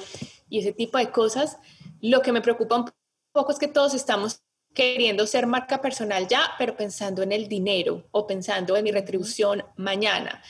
y 0.51 0.59
ese 0.59 0.73
tipo 0.73 0.99
de 0.99 1.11
cosas. 1.11 1.57
Lo 2.01 2.21
que 2.21 2.33
me 2.33 2.43
preocupa 2.43 2.77
un 2.77 2.91
poco 3.33 3.53
es 3.53 3.59
que 3.59 3.69
todos 3.69 3.95
estamos 3.95 4.43
queriendo 4.75 5.27
ser 5.27 5.47
marca 5.47 5.81
personal 5.81 6.29
ya, 6.29 6.53
pero 6.59 6.77
pensando 6.77 7.23
en 7.23 7.33
el 7.33 7.49
dinero 7.49 8.05
o 8.11 8.27
pensando 8.27 8.77
en 8.77 8.85
mi 8.85 8.91
retribución 8.91 9.65
mañana. 9.77 10.43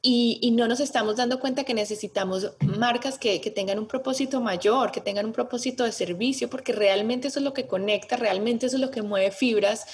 Y, 0.00 0.52
no 0.52 0.68
nos 0.68 0.80
estamos 0.80 1.16
dando 1.16 1.40
cuenta 1.40 1.64
que 1.64 1.74
necesitamos 1.74 2.52
marcas 2.60 3.18
que, 3.18 3.38
tengan 3.50 3.78
un 3.78 3.88
propósito 3.88 4.40
mayor, 4.40 4.92
que 4.92 5.00
tengan 5.00 5.26
un 5.26 5.32
propósito 5.32 5.84
de 5.84 5.92
servicio, 5.92 6.48
porque 6.48 6.72
realmente 6.72 7.28
eso 7.28 7.40
es 7.40 7.44
lo 7.44 7.52
que 7.52 7.66
conecta, 7.66 8.16
realmente 8.16 8.66
eso 8.66 8.76
es 8.76 8.80
lo 8.80 8.90
que 8.90 9.02
mueve 9.02 9.32
fibras, 9.32 9.86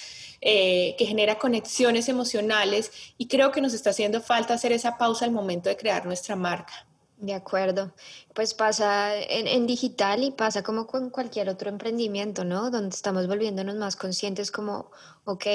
eh, 0.47 0.95
que 0.99 1.07
genera 1.07 1.39
conexiones 1.39 2.11
emocionales 2.11 2.93
y 3.17 3.29
creo 3.29 3.51
que 3.51 3.63
nos 3.63 3.73
está 3.73 3.91
haciendo 3.91 4.21
falta 4.21 4.53
hacer 4.53 4.73
esa 4.73 4.99
pausa 4.99 5.25
al 5.25 5.31
momento 5.31 5.71
de 5.71 5.77
crear 5.79 6.05
nuestra 6.05 6.37
marca. 6.37 6.87
De 7.17 7.33
acuerdo. 7.33 7.95
Pues 8.35 8.53
pasa 8.53 9.17
en, 9.17 9.67
digital 9.67 10.23
y 10.23 10.33
pasa 10.33 10.63
como 10.63 10.87
con 10.87 11.09
cualquier 11.09 11.49
otro 11.49 11.71
emprendimiento, 11.71 12.45
¿no? 12.45 12.71
Donde 12.71 12.95
estamos 12.95 13.27
volviéndonos 13.27 13.77
más 13.77 13.97
conscientes 13.97 14.51
como, 14.51 14.91
ok, 15.25 15.47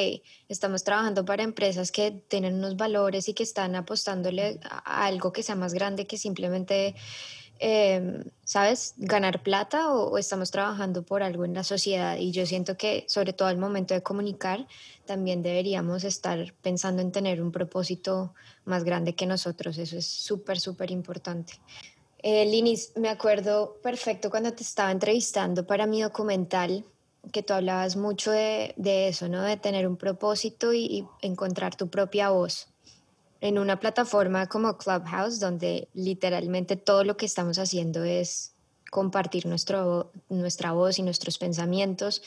estamos 0.47 0.83
trabajando 0.83 1.23
para 1.23 1.43
empresas 1.43 1.91
que 1.91 2.09
tienen 2.09 2.55
unos 2.55 2.75
valores 2.75 3.29
y 3.29 3.35
que 3.35 3.43
están 3.43 3.75
apostándole 3.75 4.59
a 4.63 5.05
algo 5.05 5.31
que 5.31 5.43
sea 5.43 5.55
más 5.55 5.75
grande 5.75 6.07
que 6.07 6.17
simplemente 6.17 6.95
Em, 7.61 8.23
¿sabes? 8.45 8.93
Ganar 8.97 9.43
plata 9.43 9.93
o, 9.93 10.17
estamos 10.17 10.49
trabajando 10.49 11.03
por 11.03 11.23
algo 11.23 11.43
en 11.43 11.53
la 11.53 11.65
sociedad. 11.65 12.15
Y 12.17 12.31
yo 12.31 12.45
siento 12.45 12.77
que, 12.77 13.03
sobre 13.09 13.33
todo 13.33 13.49
al 13.49 13.57
momento 13.57 13.93
de 13.93 14.01
comunicar, 14.01 14.65
también 15.05 15.43
deberíamos 15.43 16.05
estar 16.05 16.53
pensando 16.61 17.01
en 17.01 17.11
tener 17.11 17.41
un 17.41 17.51
propósito 17.51 18.33
más 18.63 18.85
grande 18.85 19.13
que 19.13 19.25
nosotros. 19.25 19.77
Eso 19.77 19.97
es 19.97 20.05
súper, 20.05 20.57
súper 20.57 20.89
importante. 20.89 21.53
Eh, 22.23 22.45
Linis, 22.45 22.93
me 22.95 23.09
acuerdo 23.09 23.77
perfecto 23.83 24.29
cuando 24.29 24.53
te 24.53 24.63
estaba 24.63 24.91
entrevistando 24.91 25.67
para 25.67 25.85
mi 25.85 26.01
documental, 26.01 26.85
que 27.33 27.43
tú 27.43 27.53
hablabas 27.53 27.97
mucho 27.97 28.31
de, 28.31 28.73
de 28.77 29.09
eso, 29.09 29.27
¿no? 29.27 29.43
De 29.43 29.57
tener 29.57 29.85
un 29.85 29.97
propósito 29.97 30.73
y 30.73 31.05
encontrar 31.21 31.75
tu 31.75 31.89
propia 31.89 32.29
voz 32.29 32.68
en 33.41 33.57
una 33.57 33.79
plataforma 33.79 34.47
como 34.47 34.77
Clubhouse, 34.77 35.39
donde 35.39 35.87
literalmente 35.93 36.75
todo 36.75 37.03
lo 37.03 37.15
que 37.15 37.25
estamos 37.25 37.57
haciendo 37.57 38.03
es 38.03 38.53
compartir 38.89 39.45
nuestro, 39.45 40.11
nuestra 40.29 40.73
voz 40.73 40.99
y 40.99 41.03
nuestros 41.03 41.37
pensamientos. 41.37 42.21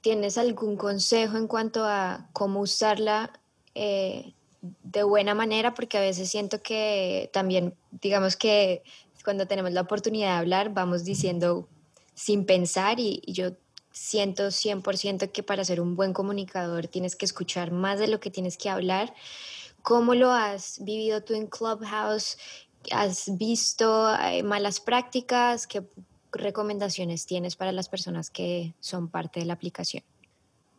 ¿Tienes 0.00 0.38
algún 0.38 0.76
consejo 0.76 1.36
en 1.36 1.48
cuanto 1.48 1.84
a 1.84 2.28
cómo 2.32 2.60
usarla 2.60 3.32
eh, 3.74 4.34
de 4.60 5.02
buena 5.02 5.34
manera? 5.34 5.74
Porque 5.74 5.98
a 5.98 6.02
veces 6.02 6.30
siento 6.30 6.62
que 6.62 7.30
también, 7.32 7.74
digamos 7.90 8.36
que 8.36 8.82
cuando 9.24 9.46
tenemos 9.46 9.72
la 9.72 9.80
oportunidad 9.80 10.34
de 10.34 10.38
hablar, 10.38 10.74
vamos 10.74 11.04
diciendo 11.04 11.68
sin 12.14 12.44
pensar 12.44 13.00
y, 13.00 13.22
y 13.24 13.32
yo 13.32 13.52
siento 13.90 14.48
100% 14.48 15.32
que 15.32 15.42
para 15.42 15.64
ser 15.64 15.80
un 15.80 15.96
buen 15.96 16.12
comunicador 16.12 16.88
tienes 16.88 17.16
que 17.16 17.24
escuchar 17.24 17.72
más 17.72 17.98
de 17.98 18.08
lo 18.08 18.20
que 18.20 18.30
tienes 18.30 18.56
que 18.56 18.70
hablar 18.70 19.12
¿Cómo 19.82 20.14
lo 20.14 20.30
has 20.30 20.82
vivido 20.84 21.22
tú 21.22 21.34
en 21.34 21.46
Clubhouse? 21.46 22.38
¿Has 22.90 23.36
visto 23.36 24.14
eh, 24.16 24.42
malas 24.42 24.80
prácticas? 24.80 25.66
¿Qué 25.66 25.82
recomendaciones 26.32 27.26
tienes 27.26 27.56
para 27.56 27.72
las 27.72 27.88
personas 27.88 28.30
que 28.30 28.74
son 28.80 29.08
parte 29.08 29.40
de 29.40 29.46
la 29.46 29.54
aplicación? 29.54 30.04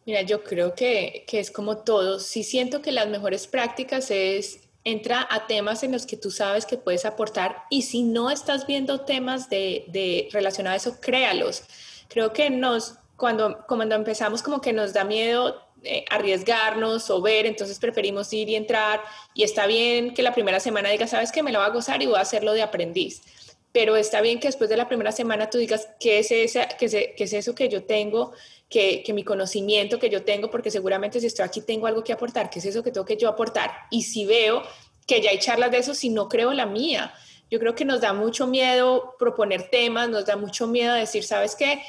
Mira, 0.05 0.21
yo 0.21 0.43
creo 0.43 0.73
que, 0.73 1.23
que 1.27 1.39
es 1.39 1.51
como 1.51 1.77
todo. 1.77 2.19
Sí 2.19 2.43
siento 2.43 2.81
que 2.81 2.91
las 2.91 3.07
mejores 3.07 3.47
prácticas 3.47 4.11
es 4.11 4.59
entra 4.83 5.25
a 5.29 5.47
temas 5.47 5.83
en 5.83 5.93
los 5.93 6.05
que 6.05 6.17
tú 6.17 6.29
sabes 6.29 6.65
que 6.65 6.77
puedes 6.77 7.05
aportar 7.05 7.63
y 7.69 7.83
si 7.83 8.03
no 8.03 8.29
estás 8.29 8.67
viendo 8.67 9.01
temas 9.01 9.49
de, 9.49 9.85
de 9.87 10.27
relacionados 10.31 10.85
a 10.85 10.89
eso, 10.89 11.01
créalos. 11.01 11.63
Creo 12.09 12.33
que 12.33 12.49
nos, 12.49 12.95
cuando, 13.15 13.65
cuando 13.67 13.95
empezamos 13.95 14.43
como 14.43 14.59
que 14.59 14.73
nos 14.73 14.91
da 14.91 15.05
miedo 15.05 15.61
eh, 15.83 16.05
arriesgarnos 16.09 17.09
o 17.09 17.21
ver, 17.21 17.45
entonces 17.45 17.79
preferimos 17.79 18.31
ir 18.33 18.49
y 18.49 18.55
entrar 18.55 19.01
y 19.33 19.43
está 19.43 19.67
bien 19.67 20.13
que 20.13 20.23
la 20.23 20.33
primera 20.33 20.59
semana 20.59 20.89
digas, 20.89 21.09
sabes 21.09 21.31
que 21.31 21.43
me 21.43 21.51
lo 21.51 21.59
voy 21.59 21.67
a 21.67 21.71
gozar 21.71 22.01
y 22.01 22.05
voy 22.05 22.17
a 22.17 22.21
hacerlo 22.21 22.53
de 22.53 22.61
aprendiz, 22.61 23.21
pero 23.71 23.95
está 23.95 24.21
bien 24.21 24.39
que 24.39 24.47
después 24.47 24.69
de 24.69 24.77
la 24.77 24.87
primera 24.87 25.11
semana 25.11 25.49
tú 25.49 25.57
digas, 25.57 25.89
¿qué 25.99 26.19
es, 26.19 26.31
esa, 26.31 26.67
qué 26.67 27.13
es, 27.17 27.33
eso 27.33 27.55
que 27.55 27.69
yo 27.69 27.83
tengo? 27.83 28.31
Que, 28.69 29.03
que, 29.03 29.13
mi 29.13 29.23
conocimiento 29.23 29.99
que 29.99 30.09
yo 30.09 30.23
tengo, 30.23 30.49
porque 30.49 30.71
seguramente 30.71 31.19
si 31.19 31.27
estoy 31.27 31.45
aquí 31.45 31.61
tengo 31.61 31.85
algo 31.85 32.03
que 32.03 32.13
aportar, 32.13 32.49
¿qué 32.49 32.59
es 32.59 32.65
eso 32.65 32.81
que 32.81 32.91
tengo 32.91 33.05
que 33.05 33.17
yo 33.17 33.29
aportar? 33.29 33.71
Y 33.91 34.03
si 34.03 34.25
veo 34.25 34.63
que 35.05 35.21
ya 35.21 35.29
hay 35.29 35.39
charlas 35.39 35.69
de 35.69 35.77
eso, 35.77 35.93
si 35.93 36.09
no 36.09 36.27
creo 36.27 36.53
la 36.53 36.65
mía, 36.65 37.13
yo 37.51 37.59
creo 37.59 37.75
que 37.75 37.85
nos 37.85 38.01
da 38.01 38.13
mucho 38.13 38.47
miedo 38.47 39.15
proponer 39.19 39.69
temas, 39.69 40.09
nos 40.09 40.25
da 40.25 40.37
mucho 40.37 40.65
miedo 40.65 40.93
decir, 40.95 41.23
¿sabes 41.23 41.55
qué? 41.55 41.83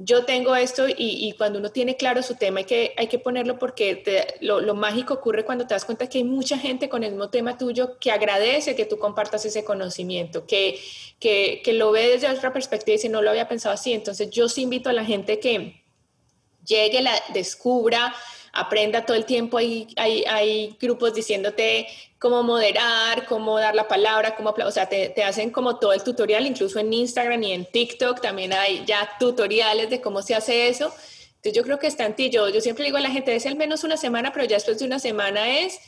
Yo 0.00 0.24
tengo 0.24 0.54
esto 0.54 0.86
y, 0.88 1.34
cuando 1.36 1.58
uno 1.58 1.70
tiene 1.70 1.96
claro 1.96 2.22
su 2.22 2.36
tema 2.36 2.60
hay 2.60 2.66
que, 2.66 2.94
hay 2.96 3.08
que 3.08 3.18
ponerlo 3.18 3.58
porque 3.58 4.32
lo, 4.40 4.74
mágico 4.76 5.14
ocurre 5.14 5.44
cuando 5.44 5.66
te 5.66 5.74
das 5.74 5.84
cuenta 5.84 6.08
que 6.08 6.18
hay 6.18 6.24
mucha 6.24 6.56
gente 6.56 6.88
con 6.88 7.02
el 7.02 7.10
mismo 7.10 7.30
tema 7.30 7.58
tuyo 7.58 7.98
que 7.98 8.12
agradece 8.12 8.76
que 8.76 8.84
tú 8.84 8.98
compartas 8.98 9.44
ese 9.44 9.64
conocimiento, 9.64 10.46
que, 10.46 10.78
que, 11.18 11.62
que 11.64 11.72
lo 11.72 11.90
ve 11.90 12.10
desde 12.10 12.30
otra 12.30 12.52
perspectiva 12.52 12.94
y 12.94 12.98
dice, 12.98 13.08
no 13.08 13.22
lo 13.22 13.30
había 13.30 13.48
pensado 13.48 13.74
así. 13.74 13.92
Entonces 13.92 14.30
yo 14.30 14.48
sí 14.48 14.62
invito 14.62 14.88
a 14.88 14.92
la 14.92 15.04
gente 15.04 15.40
que 15.40 15.82
llegue, 16.64 17.02
la 17.02 17.20
descubra, 17.34 18.14
aprenda 18.52 19.04
todo 19.04 19.16
el 19.16 19.24
tiempo. 19.24 19.58
Hay, 19.58 19.88
hay, 19.96 20.24
hay 20.24 20.76
grupos 20.80 21.14
diciéndote 21.14 21.86
cómo 22.18 22.42
moderar, 22.42 23.26
cómo 23.26 23.58
dar 23.58 23.74
la 23.74 23.88
palabra, 23.88 24.34
cómo, 24.34 24.50
o 24.50 24.70
sea, 24.70 24.88
te, 24.88 25.10
te, 25.10 25.22
hacen 25.22 25.50
como 25.50 25.78
todo 25.78 25.92
el 25.92 26.02
tutorial, 26.02 26.46
incluso 26.46 26.78
en 26.78 26.92
Instagram 26.92 27.42
y 27.42 27.52
en 27.52 27.64
TikTok 27.66 28.20
también 28.20 28.52
hay 28.52 28.84
ya 28.86 29.08
tutoriales 29.18 29.90
de 29.90 30.00
cómo 30.00 30.22
se 30.22 30.34
hace 30.34 30.68
eso. 30.68 30.92
Entonces 31.36 31.52
yo 31.52 31.62
creo 31.62 31.78
que 31.78 31.86
está 31.86 32.04
en 32.06 32.16
ti. 32.16 32.30
Yo, 32.30 32.48
yo 32.48 32.60
siempre 32.60 32.84
digo 32.84 32.96
a 32.96 33.00
la 33.00 33.10
gente, 33.10 33.34
es 33.34 33.46
al 33.46 33.56
menos 33.56 33.84
una 33.84 33.96
semana, 33.96 34.32
pero 34.32 34.44
ya 34.44 34.56
después 34.56 34.78
de 34.78 34.86
una 34.86 34.98
semana 34.98 35.60
es 35.60 35.78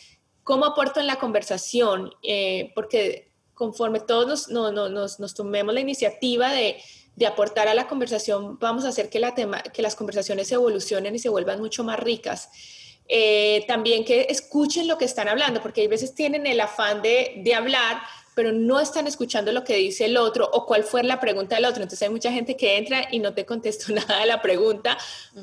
cómo 0.44 0.64
aporto 0.64 1.00
en 1.00 1.06
la 1.06 1.16
conversación, 1.16 2.12
eh, 2.22 2.72
porque 2.74 3.30
conforme 3.54 4.00
todos 4.00 4.48
nos, 4.48 4.72
nos, 4.72 5.20
nos 5.20 5.34
tomemos 5.34 5.74
la 5.74 5.80
iniciativa 5.80 6.50
de, 6.52 6.80
de 7.16 7.26
aportar 7.26 7.68
a 7.68 7.74
la 7.74 7.86
conversación, 7.86 8.58
vamos 8.58 8.84
a 8.84 8.88
hacer 8.88 9.10
que, 9.10 9.20
la 9.20 9.34
tema, 9.34 9.62
que 9.62 9.82
las 9.82 9.96
conversaciones 9.96 10.50
evolucionen 10.52 11.14
y 11.14 11.18
se 11.18 11.28
vuelvan 11.28 11.60
mucho 11.60 11.84
más 11.84 11.98
ricas. 11.98 12.48
Eh, 13.08 13.64
también 13.66 14.04
que 14.04 14.26
escuchen 14.28 14.86
lo 14.86 14.96
que 14.96 15.04
están 15.04 15.28
hablando, 15.28 15.60
porque 15.60 15.80
hay 15.80 15.88
veces 15.88 16.14
tienen 16.14 16.46
el 16.46 16.60
afán 16.60 17.02
de, 17.02 17.40
de 17.44 17.54
hablar, 17.54 18.00
pero 18.34 18.52
no 18.52 18.80
están 18.80 19.06
escuchando 19.06 19.52
lo 19.52 19.64
que 19.64 19.76
dice 19.76 20.06
el 20.06 20.16
otro 20.16 20.48
o 20.52 20.66
cuál 20.66 20.84
fue 20.84 21.02
la 21.02 21.20
pregunta 21.20 21.56
del 21.56 21.64
otro. 21.64 21.82
Entonces 21.82 22.02
hay 22.02 22.10
mucha 22.10 22.32
gente 22.32 22.56
que 22.56 22.76
entra 22.76 23.08
y 23.10 23.18
no 23.18 23.34
te 23.34 23.44
contestó 23.44 23.92
nada 23.94 24.20
de 24.20 24.26
la 24.26 24.40
pregunta, 24.40 24.96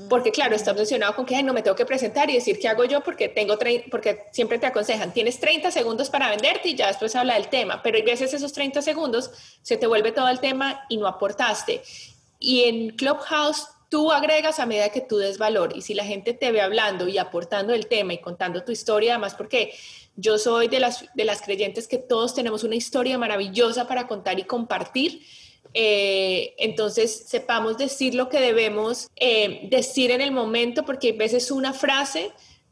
porque 0.10 0.32
claro, 0.32 0.56
está 0.56 0.72
obsesionado 0.72 1.16
con 1.16 1.26
que 1.26 1.42
no 1.44 1.54
me 1.54 1.62
tengo 1.62 1.76
que 1.76 1.86
presentar 1.86 2.30
y 2.30 2.34
decir 2.34 2.60
qué 2.60 2.68
hago 2.68 2.86
yo 2.86 3.02
porque 3.02 3.30
tengo 3.30 3.58
porque 3.92 4.26
siempre 4.32 4.60
te 4.60 4.66
aconsejan, 4.66 5.14
tienes 5.14 5.40
30 5.40 5.72
segundos 5.72 6.10
para 6.10 6.30
venderte 6.30 6.70
y 6.70 6.76
ya 6.76 6.88
después 6.88 7.16
habla 7.16 7.36
del 7.36 7.48
tema, 7.50 7.82
pero 7.82 7.98
hay 7.98 8.04
veces 8.04 8.34
esos 8.34 8.54
30 8.54 8.82
segundos 8.82 9.32
se 9.62 9.78
te 9.78 9.88
vuelve 9.88 10.12
todo 10.12 10.30
el 10.30 10.40
tema 10.40 10.86
y 10.90 10.98
no 10.98 11.08
aportaste. 11.08 11.82
Y 12.40 12.64
en 12.64 12.90
Clubhouse 12.96 13.68
tú 13.90 14.12
agregas 14.12 14.60
a 14.60 14.66
medida 14.66 14.90
que 14.90 15.02
tú 15.02 15.18
des 15.18 15.38
valor 15.38 15.76
y 15.76 15.82
si 15.82 15.94
la 15.94 16.04
gente 16.04 16.34
te 16.34 16.52
ve 16.52 16.62
hablando 16.62 17.08
y 17.08 17.18
aportando 17.18 17.74
el 17.74 17.88
tema 17.88 18.14
y 18.14 18.20
contando 18.20 18.64
tu 18.64 18.72
historia, 18.72 19.14
además 19.14 19.36
porque 19.36 19.74
yo 20.16 20.38
soy 20.38 20.68
de 20.68 20.80
las, 20.80 21.06
de 21.14 21.26
las 21.26 21.42
creyentes 21.42 21.88
que 21.88 21.98
todos 21.98 22.34
tenemos 22.34 22.64
una 22.64 22.76
historia 22.76 23.18
maravillosa 23.18 23.88
para 23.88 24.08
contar 24.08 24.40
y 24.40 24.44
compartir. 24.44 25.22
Eh, 25.74 26.56
entonces 26.58 27.26
sepamos 27.28 27.78
decir 27.78 28.16
lo 28.16 28.30
que 28.30 28.40
debemos 28.40 29.10
eh, 29.16 29.68
decir 29.70 30.12
en 30.12 30.22
el 30.22 30.32
momento 30.32 30.86
porque 30.86 31.10
a 31.10 31.18
veces 31.18 31.52
una 31.52 31.74
frase 31.74 32.32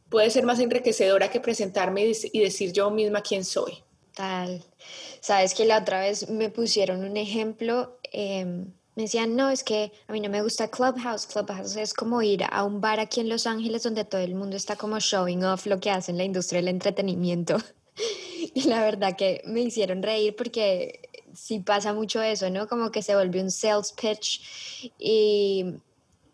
puede 0.10 0.30
ser 0.30 0.45
más 0.45 0.60
enriquecedora 0.60 1.30
que 1.30 1.39
presentarme 1.39 2.06
y, 2.06 2.39
decir 2.39 2.71
yo 2.71 2.89
misma 2.89 3.21
quién 3.21 3.43
soy. 3.43 3.84
Tal. 4.13 4.63
Sabes 5.19 5.54
que 5.54 5.65
la 5.65 5.80
otra 5.80 5.99
vez 5.99 6.30
me 6.30 6.49
pusieron 6.49 7.04
un 7.04 7.17
ejemplo. 7.17 7.99
Eh, 8.12 8.65
me 8.96 9.04
decían, 9.04 9.36
no, 9.36 9.50
es 9.50 9.64
que 9.64 9.92
a 10.08 10.14
mí 10.14 10.22
no 10.22 10.30
me 10.30 10.42
gusta 10.42 10.70
Clubhouse. 10.70 11.26
Clubhouse 11.28 11.76
es 11.76 11.94
como 11.94 12.22
ir 12.22 12.44
a 12.50 12.64
un 12.64 12.80
bar 12.80 13.00
aquí 13.00 13.20
en 13.20 13.28
Los 13.28 13.46
Ángeles 13.46 13.84
donde 13.84 14.06
todo 14.06 14.22
el 14.22 14.36
mundo 14.36 14.56
está 14.56 14.78
como 14.78 15.00
showing 15.00 15.44
off 15.44 15.66
lo 15.66 15.80
que 15.80 15.92
hace 15.92 16.12
en 16.12 16.18
la 16.18 16.24
industria 16.24 16.62
del 16.62 16.70
entretenimiento. 16.70 17.58
y 18.54 18.64
la 18.64 18.82
verdad 18.82 19.18
que 19.18 19.42
me 19.46 19.62
hicieron 19.62 20.02
reír 20.02 20.36
porque 20.36 21.10
sí 21.34 21.60
pasa 21.60 21.94
mucho 21.94 22.22
eso, 22.22 22.50
¿no? 22.50 22.68
Como 22.68 22.90
que 22.90 23.02
se 23.02 23.16
vuelve 23.16 23.42
un 23.42 23.52
sales 23.52 23.92
pitch 23.92 24.92
y 24.98 25.76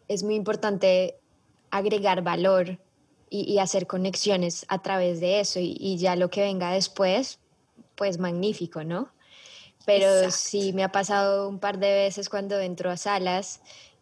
es 0.07 0.21
muy 0.21 0.35
importante 0.35 1.15
agregar 1.71 2.21
valor 2.21 2.79
y, 3.33 3.59
hacer 3.59 3.87
conexiones 3.87 4.65
a 4.67 4.81
través 4.81 5.21
de 5.21 5.39
eso 5.39 5.61
y, 5.61 5.77
y 5.79 5.97
ya 5.97 6.17
lo 6.17 6.29
que 6.29 6.41
venga 6.41 6.73
después, 6.73 7.39
pues 7.95 8.19
magnífico, 8.19 8.83
¿no? 8.83 9.09
Pero 9.85 10.31
sí 10.31 10.73
me 10.73 10.83
ha 10.83 10.91
pasado 10.91 11.49
un 11.49 11.59
par 11.59 11.79
de 11.79 11.91
veces 11.93 12.29
cuando 12.29 12.59
entro 12.59 12.91
a 12.91 12.97
salas 12.97 13.61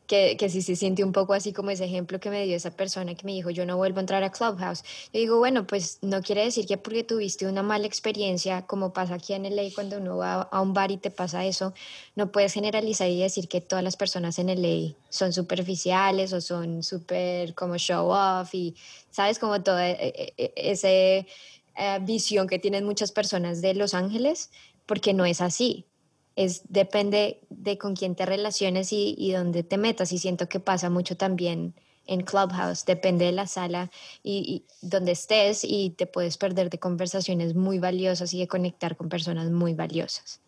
que, 0.10 0.38
que 0.38 0.50
sí 0.50 0.64
se 0.64 0.76
siente 0.76 1.04
un 1.04 1.12
poco 1.12 1.34
así 1.34 1.54
como 1.54 1.70
ese 1.70 1.86
ejemplo 1.86 2.20
que 2.20 2.32
me 2.32 2.44
dio 2.44 2.56
esa 2.56 2.72
persona 2.72 3.14
que 3.14 3.24
me 3.26 3.32
dijo, 3.32 3.52
yo 3.52 3.68
no 3.68 3.78
vuelvo 3.78 4.00
a 4.00 4.02
entrar 4.02 4.24
a 4.24 4.32
Clubhouse. 4.32 4.82
Yo 5.14 5.20
digo, 5.20 5.38
bueno, 5.38 5.68
pues 5.68 6.00
no 6.02 6.24
quiere 6.24 6.44
decir 6.44 6.66
que 6.66 6.78
porque 6.78 7.04
tuviste 7.04 7.46
una 7.46 7.62
mala 7.62 7.86
experiencia, 7.86 8.64
como 8.64 8.92
pasa 8.92 9.14
aquí 9.14 9.34
en 9.34 9.46
LA 9.46 9.70
cuando 9.76 9.98
uno 9.98 10.18
va 10.18 10.42
a 10.42 10.62
un 10.62 10.74
bar 10.74 10.90
y 10.90 10.98
te 10.98 11.12
pasa 11.12 11.46
eso, 11.46 11.76
no 12.16 12.32
puedes 12.32 12.54
generalizar 12.54 13.08
y 13.08 13.22
decir 13.22 13.48
que 13.48 13.62
todas 13.62 13.84
las 13.84 13.98
personas 13.98 14.40
en 14.40 14.50
LA 14.50 14.96
son 15.10 15.32
superficiales 15.32 16.34
o 16.34 16.42
son 16.42 16.82
súper 16.82 17.54
como 17.54 17.78
show 17.78 18.10
off 18.10 18.56
y, 18.56 18.74
¿sabes? 19.12 19.38
Como 19.38 19.62
toda 19.62 19.88
e, 19.88 20.08
e, 20.08 20.34
e, 20.38 20.54
esa 20.56 20.90
eh, 20.90 22.00
visión 22.02 22.48
que 22.48 22.58
tienen 22.58 22.84
muchas 22.84 23.12
personas 23.12 23.62
de 23.62 23.76
Los 23.76 23.94
Ángeles 23.94 24.50
porque 24.90 25.14
no 25.14 25.24
es 25.24 25.40
así. 25.40 25.86
Es, 26.36 26.64
depende 26.68 27.42
de 27.50 27.78
con 27.78 27.96
quién 27.96 28.16
te 28.16 28.26
relaciones 28.26 28.92
y, 28.92 29.14
y 29.20 29.34
dónde 29.34 29.62
te 29.62 29.78
metas. 29.78 30.12
Y 30.12 30.18
siento 30.18 30.50
que 30.50 30.60
pasa 30.60 30.90
mucho 30.90 31.16
también 31.16 31.76
en 32.10 32.22
Clubhouse, 32.22 32.86
depende 32.86 33.26
de 33.26 33.32
la 33.32 33.46
sala 33.46 33.92
y, 34.24 34.66
donde 34.82 35.12
estés 35.12 35.64
y 35.64 35.92
te 35.92 36.08
puedes 36.08 36.38
perder 36.38 36.72
de 36.72 36.80
conversaciones 36.80 37.54
muy 37.54 37.78
valiosas 37.78 38.34
y 38.34 38.40
de 38.40 38.48
conectar 38.48 38.98
con 38.98 39.10
personas 39.10 39.52
muy 39.52 39.76
valiosas. 39.76 40.42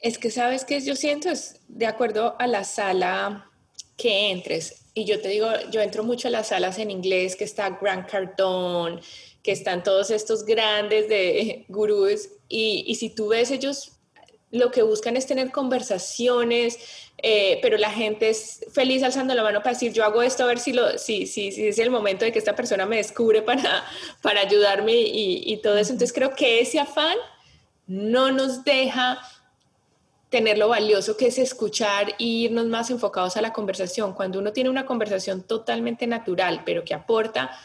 Es 0.00 0.16
que 0.16 0.30
sabes 0.30 0.64
que 0.64 0.80
yo 0.80 0.96
siento 0.96 1.28
es 1.28 1.60
de 1.68 1.86
acuerdo 1.86 2.34
a 2.38 2.46
la 2.46 2.64
sala 2.64 3.50
que 3.98 4.30
entres. 4.30 4.86
Y 4.94 5.04
yo 5.04 5.20
te 5.20 5.28
digo, 5.28 5.48
yo 5.70 5.82
entro 5.82 6.02
mucho 6.02 6.28
a 6.28 6.30
las 6.30 6.48
salas 6.48 6.78
en 6.78 6.90
inglés, 6.90 7.36
que 7.36 7.44
está 7.44 7.78
Grant 7.80 8.08
Cardone, 8.10 9.00
que 9.42 9.52
están 9.52 9.82
todos 9.82 10.10
estos 10.10 10.44
grandes 10.44 11.08
de 11.08 11.64
gurús 11.68 12.28
y, 12.48 12.94
si 12.94 13.10
tú 13.10 13.28
ves 13.28 13.50
ellos 13.50 13.92
lo 14.50 14.70
que 14.70 14.82
buscan 14.82 15.16
es 15.16 15.26
tener 15.26 15.50
conversaciones, 15.50 16.78
eh, 17.16 17.58
pero 17.62 17.78
la 17.78 17.90
gente 17.90 18.28
es 18.28 18.60
feliz 18.70 19.02
alzando 19.02 19.34
la 19.34 19.42
mano 19.42 19.60
para 19.60 19.72
decir, 19.72 19.94
yo 19.94 20.04
hago 20.04 20.20
esto 20.20 20.42
a 20.42 20.46
ver 20.46 20.58
si, 20.58 20.74
lo, 20.74 20.98
si, 20.98 21.26
si, 21.26 21.52
si 21.52 21.68
es 21.68 21.78
el 21.78 21.90
momento 21.90 22.26
de 22.26 22.32
que 22.32 22.38
esta 22.38 22.54
persona 22.54 22.84
me 22.84 22.98
descubre 22.98 23.40
para, 23.40 23.82
para 24.22 24.42
ayudarme 24.42 24.92
y, 24.92 25.42
y, 25.50 25.56
todo 25.56 25.78
eso. 25.78 25.92
Entonces 25.92 26.12
creo 26.12 26.34
que 26.34 26.60
ese 26.60 26.78
afán 26.78 27.16
no 27.86 28.30
nos 28.30 28.62
deja 28.62 29.20
tener 30.28 30.58
lo 30.58 30.68
valioso 30.68 31.16
que 31.16 31.28
es 31.28 31.38
escuchar 31.38 32.10
e 32.18 32.24
irnos 32.24 32.66
más 32.66 32.90
enfocados 32.90 33.38
a 33.38 33.42
la 33.42 33.54
conversación. 33.54 34.12
Cuando 34.12 34.38
uno 34.38 34.52
tiene 34.52 34.68
una 34.68 34.84
conversación 34.84 35.42
totalmente 35.42 36.06
natural, 36.06 36.62
pero 36.66 36.84
que 36.84 36.92
aporta 36.92 37.58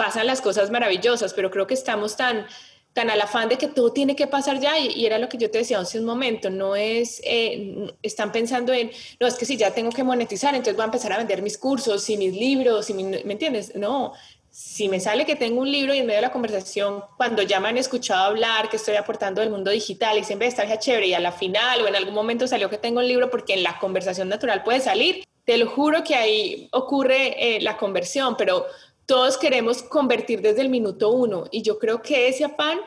pasan 0.00 0.26
las 0.26 0.40
cosas 0.40 0.70
maravillosas, 0.70 1.34
pero 1.34 1.50
creo 1.50 1.66
que 1.66 1.74
estamos 1.74 2.16
tan, 2.16 2.46
tan 2.94 3.10
al 3.10 3.20
afán 3.20 3.50
de 3.50 3.58
que 3.58 3.68
todo 3.68 3.92
tiene 3.92 4.16
que 4.16 4.26
pasar 4.26 4.58
ya 4.58 4.78
y, 4.78 5.04
era 5.04 5.18
lo 5.18 5.28
que 5.28 5.36
yo 5.36 5.50
te 5.50 5.58
decía 5.58 5.78
hace 5.78 5.98
un 5.98 6.06
momento, 6.06 6.48
no 6.48 6.74
es, 6.74 7.20
eh, 7.22 7.92
están 8.02 8.32
pensando 8.32 8.72
en, 8.72 8.90
no, 9.20 9.26
es 9.26 9.34
que 9.34 9.44
si 9.44 9.58
ya 9.58 9.74
tengo 9.74 9.90
que 9.90 10.02
monetizar, 10.02 10.54
entonces 10.54 10.74
voy 10.74 10.84
a 10.84 10.86
empezar 10.86 11.12
a 11.12 11.18
vender 11.18 11.42
mis 11.42 11.58
cursos 11.58 12.08
y 12.08 12.16
mis 12.16 12.34
libros, 12.34 12.88
y 12.88 12.94
¿me 12.94 13.32
entiendes? 13.34 13.76
No, 13.76 14.14
si 14.50 14.88
me 14.88 15.00
sale 15.00 15.26
que 15.26 15.36
tengo 15.36 15.60
un 15.60 15.70
libro 15.70 15.92
y 15.92 15.98
en 15.98 16.06
medio 16.06 16.16
de 16.16 16.26
la 16.28 16.32
conversación, 16.32 17.04
cuando 17.18 17.42
ya 17.42 17.60
me 17.60 17.68
han 17.68 17.76
escuchado 17.76 18.24
hablar, 18.24 18.70
que 18.70 18.76
estoy 18.76 18.96
aportando 18.96 19.42
del 19.42 19.50
mundo 19.50 19.70
digital 19.70 20.16
y 20.16 20.24
siempre 20.24 20.48
está 20.48 20.78
chévere 20.78 21.08
y 21.08 21.12
a 21.12 21.20
la 21.20 21.32
final 21.32 21.82
o 21.82 21.88
en 21.88 21.94
algún 21.94 22.14
momento 22.14 22.46
salió 22.46 22.70
que 22.70 22.78
tengo 22.78 23.00
un 23.00 23.06
libro 23.06 23.28
porque 23.28 23.52
en 23.52 23.64
la 23.64 23.78
conversación 23.78 24.30
natural 24.30 24.62
puede 24.62 24.80
salir, 24.80 25.24
te 25.44 25.58
lo 25.58 25.68
juro 25.68 26.04
que 26.04 26.14
ahí 26.14 26.68
ocurre 26.72 27.56
eh, 27.56 27.60
la 27.60 27.76
conversión, 27.76 28.36
pero 28.38 28.66
todos 29.10 29.36
queremos 29.36 29.82
convertir 29.82 30.40
desde 30.40 30.60
el 30.60 30.68
minuto 30.68 31.10
uno. 31.10 31.46
Y 31.50 31.62
yo 31.62 31.80
creo 31.80 32.00
que 32.00 32.28
ese 32.28 32.44
afán 32.44 32.78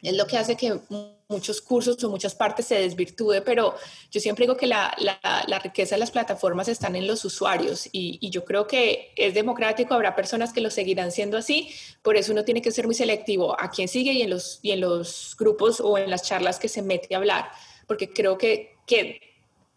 es 0.00 0.16
lo 0.16 0.26
que 0.26 0.38
hace 0.38 0.56
que 0.56 0.80
muchos 1.28 1.60
cursos 1.60 2.02
o 2.02 2.08
muchas 2.08 2.34
partes 2.34 2.64
se 2.64 2.76
desvirtúe, 2.76 3.42
pero 3.44 3.74
yo 4.10 4.18
siempre 4.18 4.46
digo 4.46 4.56
que 4.56 4.66
la, 4.66 4.96
la, 4.98 5.58
riqueza 5.58 5.94
de 5.94 5.98
las 5.98 6.10
plataformas 6.10 6.68
están 6.68 6.96
en 6.96 7.06
los 7.06 7.22
usuarios. 7.26 7.86
Y, 7.92 8.16
y, 8.22 8.30
yo 8.30 8.46
creo 8.46 8.66
que 8.66 9.12
es 9.14 9.34
democrático, 9.34 9.92
habrá 9.92 10.16
personas 10.16 10.54
que 10.54 10.62
lo 10.62 10.70
seguirán 10.70 11.12
siendo 11.12 11.36
así, 11.36 11.68
por 12.00 12.16
eso 12.16 12.32
uno 12.32 12.46
tiene 12.46 12.62
que 12.62 12.72
ser 12.72 12.86
muy 12.86 12.94
selectivo 12.94 13.54
a 13.60 13.68
quién 13.68 13.88
sigue 13.88 14.12
y 14.14 14.22
en 14.22 14.30
los, 14.30 14.58
y 14.62 14.70
en 14.70 14.80
los 14.80 15.36
grupos 15.38 15.80
o 15.80 15.98
en 15.98 16.08
las 16.08 16.22
charlas 16.22 16.58
que 16.58 16.68
se 16.68 16.80
mete 16.80 17.14
a 17.14 17.18
hablar, 17.18 17.50
porque 17.86 18.10
creo 18.10 18.38
que, 18.38 18.76
que 18.86 19.20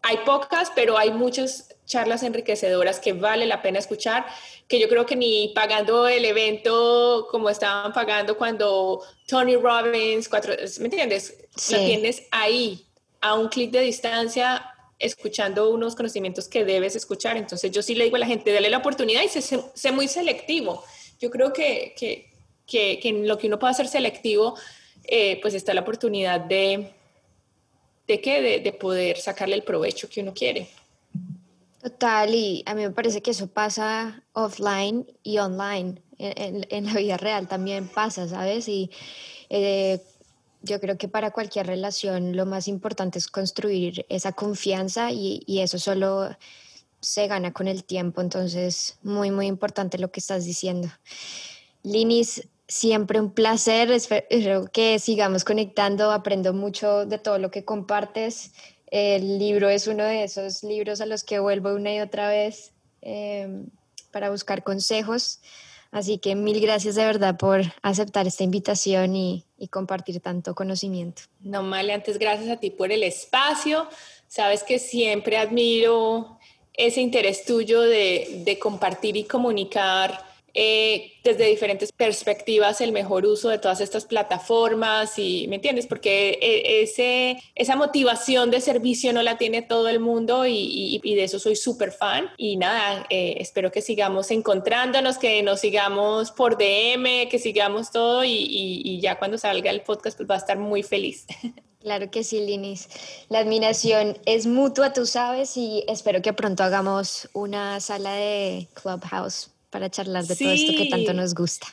hay 0.00 0.16
pocas, 0.24 0.72
pero 0.74 0.96
hay 0.96 1.10
muchas 1.10 1.75
charlas 1.86 2.22
enriquecedoras 2.22 3.00
que 3.00 3.12
vale 3.12 3.46
la 3.46 3.62
pena 3.62 3.78
escuchar, 3.78 4.26
que 4.68 4.78
yo 4.78 4.88
creo 4.88 5.06
que 5.06 5.16
ni 5.16 5.52
pagando 5.54 6.08
el 6.08 6.24
evento 6.24 7.28
como 7.30 7.48
estaban 7.48 7.92
pagando 7.92 8.36
cuando 8.36 9.02
Tony 9.26 9.56
Robbins, 9.56 10.28
cuatro, 10.28 10.54
¿me 10.80 10.84
entiendes? 10.86 11.34
Lo 11.70 11.78
tienes 11.78 12.24
ahí, 12.30 12.84
a 13.20 13.34
un 13.34 13.48
clic 13.48 13.70
de 13.70 13.80
distancia, 13.80 14.72
escuchando 14.98 15.70
unos 15.70 15.94
conocimientos 15.94 16.48
que 16.48 16.64
debes 16.64 16.96
escuchar. 16.96 17.36
Entonces 17.36 17.70
yo 17.70 17.82
sí 17.82 17.94
le 17.94 18.04
digo 18.04 18.16
a 18.16 18.20
la 18.20 18.26
gente, 18.26 18.52
dale 18.52 18.70
la 18.70 18.78
oportunidad 18.78 19.22
y 19.22 19.28
sé, 19.28 19.92
muy 19.92 20.08
selectivo. 20.08 20.84
Yo 21.20 21.30
creo 21.30 21.52
que, 21.52 21.94
que, 21.96 22.30
que, 22.66 23.00
en 23.08 23.26
lo 23.26 23.38
que 23.38 23.46
uno 23.46 23.58
puede 23.58 23.74
ser 23.74 23.88
selectivo, 23.88 24.56
eh, 25.04 25.38
pues 25.40 25.54
está 25.54 25.72
la 25.72 25.82
oportunidad 25.82 26.40
de, 26.40 26.90
de, 28.06 28.16
de, 28.18 28.60
de 28.62 28.72
poder 28.72 29.18
sacarle 29.18 29.54
el 29.54 29.62
provecho 29.62 30.08
que 30.08 30.20
uno 30.20 30.34
quiere. 30.34 30.68
Total, 31.86 32.34
y 32.34 32.64
a 32.66 32.74
mí 32.74 32.82
me 32.82 32.90
parece 32.90 33.22
que 33.22 33.30
eso 33.30 33.46
pasa 33.46 34.24
offline 34.32 35.06
y 35.22 35.38
online. 35.38 36.02
En, 36.18 36.86
la 36.86 36.94
vida 36.94 37.16
real 37.16 37.46
también 37.46 37.86
pasa, 37.86 38.26
¿sabes? 38.26 38.66
Y 38.66 38.90
eh, 39.50 40.02
yo 40.62 40.80
creo 40.80 40.98
que 40.98 41.06
para 41.06 41.30
cualquier 41.30 41.68
relación 41.68 42.34
lo 42.34 42.44
más 42.44 42.66
importante 42.66 43.20
es 43.20 43.28
construir 43.28 44.04
esa 44.08 44.32
confianza 44.32 45.12
y, 45.12 45.44
y, 45.46 45.60
eso 45.60 45.78
solo 45.78 46.36
se 46.98 47.28
gana 47.28 47.52
con 47.52 47.68
el 47.68 47.84
tiempo. 47.84 48.20
Entonces, 48.20 48.98
muy, 49.04 49.30
muy 49.30 49.46
importante 49.46 49.96
lo 49.96 50.10
que 50.10 50.18
estás 50.18 50.44
diciendo. 50.44 50.88
Linis, 51.84 52.48
siempre 52.66 53.20
un 53.20 53.30
placer. 53.30 53.92
Espero 53.92 54.66
que 54.72 54.98
sigamos 54.98 55.44
conectando. 55.44 56.10
Aprendo 56.10 56.52
mucho 56.52 57.06
de 57.06 57.18
todo 57.18 57.38
lo 57.38 57.52
que 57.52 57.64
compartes. 57.64 58.50
El 58.86 59.38
libro 59.38 59.68
es 59.68 59.86
uno 59.86 60.04
de 60.04 60.24
esos 60.24 60.62
libros 60.62 61.00
a 61.00 61.06
los 61.06 61.24
que 61.24 61.38
vuelvo 61.38 61.74
una 61.74 61.94
y 61.94 62.00
otra 62.00 62.28
vez 62.28 62.72
em, 63.02 63.66
para 64.12 64.30
buscar 64.30 64.62
consejos. 64.62 65.40
Así 65.90 66.18
que 66.18 66.34
mil 66.34 66.60
gracias 66.60 66.94
de 66.94 67.04
verdad 67.04 67.36
por 67.36 67.62
aceptar 67.82 68.26
esta 68.26 68.44
invitación 68.44 69.16
y, 69.16 69.44
compartir 69.70 70.20
tanto 70.20 70.54
conocimiento. 70.54 71.22
No, 71.40 71.62
Male, 71.62 71.94
antes 71.94 72.18
gracias 72.18 72.50
a 72.50 72.60
ti 72.60 72.70
por 72.70 72.92
el 72.92 73.02
espacio. 73.02 73.88
Sabes 74.28 74.62
que 74.62 74.78
siempre 74.78 75.38
admiro 75.38 76.38
ese 76.74 77.00
interés 77.00 77.44
tuyo 77.46 77.80
de, 77.80 78.42
de 78.44 78.58
compartir 78.58 79.16
y 79.16 79.24
comunicar 79.24 80.25
eh, 80.58 81.12
desde 81.22 81.44
diferentes 81.44 81.92
perspectivas 81.92 82.80
el 82.80 82.90
mejor 82.90 83.26
uso 83.26 83.50
de 83.50 83.58
todas 83.58 83.82
estas 83.82 84.06
plataformas 84.06 85.18
y, 85.18 85.46
¿me 85.48 85.56
entiendes? 85.56 85.86
Porque 85.86 86.38
eh, 86.40 86.82
ese, 86.82 87.38
esa 87.54 87.76
motivación 87.76 88.50
de 88.50 88.62
servicio 88.62 89.12
no 89.12 89.22
la 89.22 89.36
tiene 89.36 89.60
todo 89.60 89.88
el 89.88 90.00
mundo 90.00 90.46
y, 90.46 90.98
de 91.04 91.24
eso 91.24 91.38
soy 91.38 91.56
súper 91.56 91.92
fan. 91.92 92.30
Y 92.38 92.56
nada, 92.56 93.06
eh, 93.10 93.36
espero 93.38 93.70
que 93.70 93.82
sigamos 93.82 94.30
encontrándonos, 94.30 95.18
que 95.18 95.42
nos 95.42 95.60
sigamos 95.60 96.30
por 96.30 96.56
DM, 96.56 97.28
que 97.28 97.38
sigamos 97.38 97.90
todo 97.90 98.24
y, 98.24 98.32
y 98.48 99.00
ya 99.00 99.18
cuando 99.18 99.36
salga 99.36 99.70
el 99.70 99.82
podcast 99.82 100.16
pues 100.16 100.30
va 100.30 100.36
a 100.36 100.38
estar 100.38 100.58
muy 100.58 100.82
feliz. 100.82 101.26
Claro 101.86 102.10
que 102.10 102.24
sí, 102.24 102.40
Linis. 102.40 102.88
La 103.28 103.38
admiración 103.38 104.18
es 104.26 104.48
mutua, 104.48 104.92
tú 104.92 105.06
sabes, 105.06 105.56
y 105.56 105.84
espero 105.86 106.20
que 106.20 106.32
pronto 106.32 106.64
hagamos 106.64 107.28
una 107.32 107.78
sala 107.78 108.14
de 108.14 108.66
Clubhouse 108.74 109.55
para 109.70 109.90
charlar 109.90 110.24
de 110.24 110.36
todo 110.36 110.50
esto 110.50 110.72
que 110.76 110.88
tanto 110.88 111.12
nos 111.12 111.34
gusta. 111.34 111.66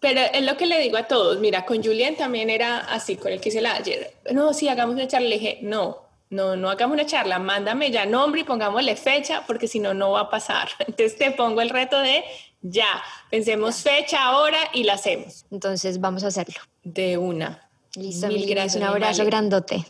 Pero 0.00 0.20
es 0.32 0.42
lo 0.42 0.56
que 0.56 0.66
le 0.66 0.80
digo 0.80 0.96
a 0.96 1.04
todos. 1.04 1.38
Mira, 1.38 1.64
con 1.64 1.82
Julián 1.82 2.16
también 2.16 2.50
era 2.50 2.78
así, 2.78 3.16
con 3.16 3.30
el 3.30 3.40
que 3.40 3.50
hice 3.50 3.60
la 3.60 3.76
ayer. 3.76 4.12
No, 4.32 4.52
sí, 4.52 4.68
hagamos 4.68 4.96
una 4.96 5.06
charla. 5.06 5.28
Le 5.28 5.38
dije, 5.38 5.58
no, 5.62 5.98
no, 6.28 6.56
no 6.56 6.70
hagamos 6.70 6.94
una 6.94 7.06
charla. 7.06 7.38
Mándame 7.38 7.90
ya 7.92 8.04
nombre 8.04 8.40
y 8.40 8.44
pongámosle 8.44 8.96
fecha, 8.96 9.44
porque 9.46 9.68
si 9.68 9.78
no, 9.78 9.94
no 9.94 10.10
va 10.10 10.22
a 10.22 10.30
pasar. 10.30 10.68
Entonces 10.80 11.16
te 11.16 11.30
pongo 11.30 11.60
el 11.60 11.70
reto 11.70 12.00
de 12.00 12.24
ya. 12.62 13.00
Pensemos 13.30 13.76
fecha, 13.76 14.38
hora 14.38 14.58
y 14.72 14.82
la 14.82 14.94
hacemos. 14.94 15.44
Entonces 15.52 16.00
vamos 16.00 16.24
a 16.24 16.28
hacerlo. 16.28 16.56
De 16.82 17.16
una. 17.16 17.70
Listo, 17.94 18.26
mil 18.26 18.44
gracias. 18.48 18.76
Un 18.76 18.88
abrazo 18.88 19.24
grandote. 19.24 19.84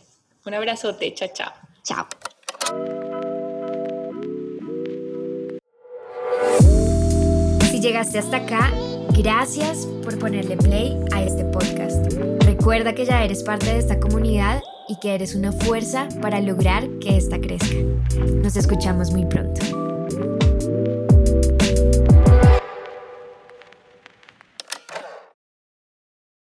Un 0.45 0.53
abrazote. 0.53 1.13
Chao, 1.15 1.29
chao. 1.33 1.53
Chao. 1.83 3.02
Llegaste 7.83 8.17
hasta 8.17 8.37
acá, 8.37 8.71
gracias 9.09 9.85
por 10.03 10.17
ponerle 10.17 10.55
play 10.55 10.97
a 11.11 11.21
este 11.21 11.43
podcast. 11.43 12.13
Recuerda 12.45 12.95
que 12.95 13.05
ya 13.05 13.25
eres 13.25 13.43
parte 13.43 13.65
de 13.65 13.79
esta 13.79 13.99
comunidad 13.99 14.63
y 14.87 14.95
que 15.01 15.13
eres 15.13 15.35
una 15.35 15.51
fuerza 15.51 16.07
para 16.21 16.39
lograr 16.39 16.87
que 17.01 17.17
esta 17.17 17.41
crezca. 17.41 17.75
Nos 18.41 18.55
escuchamos 18.55 19.11
muy 19.11 19.25
pronto. 19.25 20.32